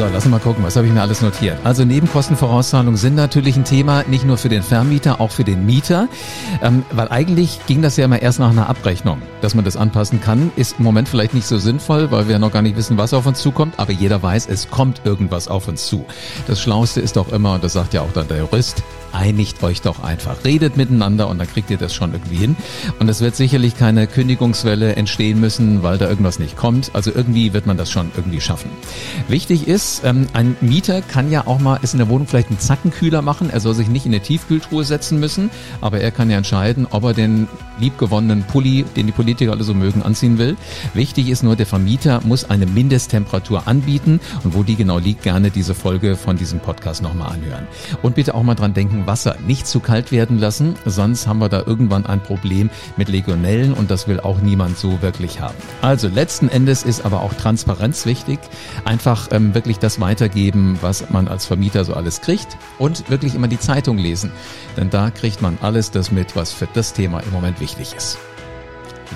So, 0.00 0.06
lass 0.10 0.24
mal 0.24 0.40
gucken, 0.40 0.64
was 0.64 0.76
habe 0.76 0.86
ich 0.86 0.94
mir 0.94 1.02
alles 1.02 1.20
notiert. 1.20 1.58
Also 1.62 1.84
Nebenkostenvorauszahlungen 1.84 2.96
sind 2.96 3.16
natürlich 3.16 3.58
ein 3.58 3.64
Thema, 3.64 4.02
nicht 4.04 4.24
nur 4.24 4.38
für 4.38 4.48
den 4.48 4.62
Vermieter, 4.62 5.20
auch 5.20 5.30
für 5.30 5.44
den 5.44 5.66
Mieter. 5.66 6.08
Ähm, 6.62 6.84
weil 6.90 7.08
eigentlich 7.08 7.60
ging 7.66 7.82
das 7.82 7.98
ja 7.98 8.06
immer 8.06 8.22
erst 8.22 8.38
nach 8.38 8.48
einer 8.48 8.70
Abrechnung, 8.70 9.20
dass 9.42 9.54
man 9.54 9.62
das 9.62 9.76
anpassen 9.76 10.22
kann. 10.22 10.52
Ist 10.56 10.76
im 10.78 10.84
Moment 10.84 11.06
vielleicht 11.06 11.34
nicht 11.34 11.46
so 11.46 11.58
sinnvoll, 11.58 12.10
weil 12.10 12.28
wir 12.28 12.38
noch 12.38 12.50
gar 12.50 12.62
nicht 12.62 12.78
wissen, 12.78 12.96
was 12.96 13.12
auf 13.12 13.26
uns 13.26 13.42
zukommt. 13.42 13.74
Aber 13.76 13.92
jeder 13.92 14.22
weiß, 14.22 14.48
es 14.48 14.70
kommt 14.70 15.02
irgendwas 15.04 15.48
auf 15.48 15.68
uns 15.68 15.84
zu. 15.86 16.06
Das 16.46 16.62
Schlauste 16.62 17.02
ist 17.02 17.16
doch 17.16 17.30
immer, 17.30 17.52
und 17.52 17.62
das 17.62 17.74
sagt 17.74 17.92
ja 17.92 18.00
auch 18.00 18.12
dann 18.14 18.26
der 18.26 18.38
Jurist, 18.38 18.82
einigt 19.12 19.62
euch 19.62 19.82
doch 19.82 20.02
einfach. 20.02 20.44
Redet 20.44 20.76
miteinander 20.76 21.28
und 21.28 21.38
dann 21.38 21.48
kriegt 21.48 21.70
ihr 21.70 21.76
das 21.76 21.92
schon 21.92 22.12
irgendwie 22.12 22.36
hin. 22.36 22.56
Und 22.98 23.08
es 23.08 23.20
wird 23.20 23.36
sicherlich 23.36 23.76
keine 23.76 24.06
Kündigungswelle 24.06 24.96
entstehen 24.96 25.40
müssen, 25.40 25.82
weil 25.82 25.98
da 25.98 26.08
irgendwas 26.08 26.38
nicht 26.38 26.56
kommt. 26.56 26.90
Also 26.94 27.10
irgendwie 27.14 27.52
wird 27.52 27.66
man 27.66 27.76
das 27.76 27.90
schon 27.90 28.10
irgendwie 28.16 28.40
schaffen. 28.40 28.70
Wichtig 29.28 29.68
ist, 29.68 29.89
ähm, 30.04 30.26
ein 30.32 30.56
Mieter 30.60 31.02
kann 31.02 31.30
ja 31.30 31.46
auch 31.46 31.58
mal, 31.58 31.78
ist 31.82 31.94
in 31.94 31.98
der 31.98 32.08
Wohnung 32.08 32.26
vielleicht 32.26 32.48
einen 32.48 32.58
Zackenkühler 32.58 33.22
machen. 33.22 33.50
Er 33.50 33.60
soll 33.60 33.74
sich 33.74 33.88
nicht 33.88 34.06
in 34.06 34.12
eine 34.12 34.22
Tiefkühltruhe 34.22 34.84
setzen 34.84 35.20
müssen, 35.20 35.50
aber 35.80 36.00
er 36.00 36.10
kann 36.10 36.30
ja 36.30 36.36
entscheiden, 36.36 36.86
ob 36.90 37.04
er 37.04 37.14
den 37.14 37.48
liebgewonnenen 37.78 38.44
Pulli, 38.44 38.84
den 38.96 39.06
die 39.06 39.12
Politiker 39.12 39.52
alle 39.52 39.64
so 39.64 39.74
mögen, 39.74 40.02
anziehen 40.02 40.38
will. 40.38 40.56
Wichtig 40.94 41.28
ist 41.28 41.42
nur, 41.42 41.56
der 41.56 41.66
Vermieter 41.66 42.20
muss 42.24 42.48
eine 42.48 42.66
Mindesttemperatur 42.66 43.66
anbieten 43.66 44.20
und 44.44 44.54
wo 44.54 44.62
die 44.62 44.76
genau 44.76 44.98
liegt, 44.98 45.22
gerne 45.22 45.50
diese 45.50 45.74
Folge 45.74 46.16
von 46.16 46.36
diesem 46.36 46.60
Podcast 46.60 47.02
nochmal 47.02 47.32
anhören. 47.32 47.66
Und 48.02 48.14
bitte 48.14 48.34
auch 48.34 48.42
mal 48.42 48.54
dran 48.54 48.74
denken, 48.74 49.06
Wasser 49.06 49.36
nicht 49.46 49.66
zu 49.66 49.80
kalt 49.80 50.12
werden 50.12 50.38
lassen, 50.38 50.76
sonst 50.84 51.26
haben 51.26 51.40
wir 51.40 51.48
da 51.48 51.62
irgendwann 51.66 52.06
ein 52.06 52.22
Problem 52.22 52.70
mit 52.96 53.08
Legionellen 53.08 53.72
und 53.72 53.90
das 53.90 54.06
will 54.08 54.20
auch 54.20 54.40
niemand 54.40 54.78
so 54.78 55.02
wirklich 55.02 55.40
haben. 55.40 55.56
Also 55.80 56.08
letzten 56.08 56.48
Endes 56.48 56.82
ist 56.82 57.04
aber 57.04 57.22
auch 57.22 57.34
Transparenz 57.34 58.06
wichtig. 58.06 58.38
Einfach 58.84 59.28
ähm, 59.32 59.54
wirklich 59.70 59.78
das 59.78 60.00
weitergeben, 60.00 60.78
was 60.80 61.10
man 61.10 61.28
als 61.28 61.46
Vermieter 61.46 61.84
so 61.84 61.94
alles 61.94 62.20
kriegt 62.22 62.58
und 62.80 63.08
wirklich 63.08 63.36
immer 63.36 63.46
die 63.46 63.60
Zeitung 63.60 63.98
lesen, 63.98 64.32
denn 64.76 64.90
da 64.90 65.12
kriegt 65.12 65.42
man 65.42 65.58
alles 65.62 65.92
das 65.92 66.10
mit, 66.10 66.34
was 66.34 66.50
für 66.50 66.66
das 66.74 66.92
Thema 66.92 67.20
im 67.20 67.30
Moment 67.30 67.60
wichtig 67.60 67.94
ist. 67.96 68.18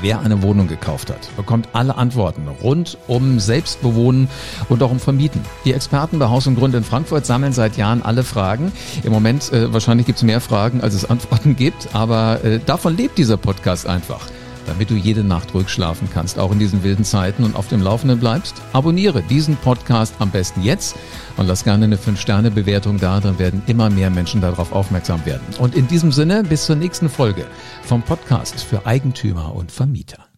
Wer 0.01 0.21
eine 0.21 0.43
Wohnung 0.43 0.69
gekauft 0.69 1.11
hat, 1.11 1.29
bekommt 1.37 1.71
alle 1.73 1.97
Antworten 1.97 2.47
rund 2.47 2.99
um 3.09 3.41
Selbstbewohnen 3.41 4.29
und 4.69 4.81
auch 4.85 4.93
um 4.93 5.01
Vermieten. 5.01 5.41
Die 5.65 5.73
Experten 5.73 6.21
bei 6.21 6.29
Haus 6.29 6.47
und 6.47 6.55
Grund 6.55 6.77
in 6.77 6.85
Frankfurt 6.85 7.27
sammeln 7.27 7.53
seit 7.53 7.77
Jahren 7.77 8.03
alle 8.03 8.23
Fragen. 8.23 8.71
Im 9.03 9.13
Moment 9.13 9.53
äh, 9.53 9.73
wahrscheinlich 9.73 10.07
gibt 10.07 10.19
es 10.19 10.23
mehr 10.23 10.41
Fragen, 10.41 10.83
als 10.83 10.95
es 10.95 11.05
Antworten 11.05 11.57
gibt, 11.57 11.89
aber 11.95 12.45
äh, 12.45 12.61
davon 12.65 12.97
lebt 12.97 13.19
dieser 13.19 13.39
Podcast 13.39 13.89
einfach. 13.89 14.29
Damit 14.67 14.91
du 14.91 14.95
jede 14.95 15.25
Nacht 15.25 15.55
ruhig 15.55 15.69
schlafen 15.69 16.09
kannst, 16.13 16.39
auch 16.39 16.53
in 16.53 16.59
diesen 16.59 16.83
wilden 16.83 17.05
Zeiten 17.05 17.45
und 17.45 17.57
auf 17.57 17.69
dem 17.69 17.83
Laufenden 17.83 18.19
bleibst, 18.19 18.55
abonniere 18.73 19.23
diesen 19.23 19.57
Podcast 19.57 20.15
am 20.19 20.31
besten 20.31 20.63
jetzt 20.63 20.97
und 21.37 21.47
lass 21.47 21.65
gerne 21.65 21.85
eine 21.85 21.97
5-Sterne-Bewertung 21.97 22.99
da, 22.99 23.21
dann 23.21 23.39
werden 23.39 23.63
immer 23.67 23.91
mehr 23.91 24.11
Menschen 24.11 24.41
darauf 24.41 24.73
aufmerksam 24.73 25.25
werden. 25.27 25.43
Und 25.59 25.75
in 25.75 25.89
diesem 25.89 26.13
Sinne, 26.13 26.43
bis 26.43 26.67
zur 26.67 26.77
nächsten 26.77 27.09
Folge 27.09 27.47
vom 27.83 28.03
Podcast 28.03 28.61
für 28.61 28.87
Eigentümer 28.87 29.55
und 29.55 29.73
Vermieter. 29.73 30.34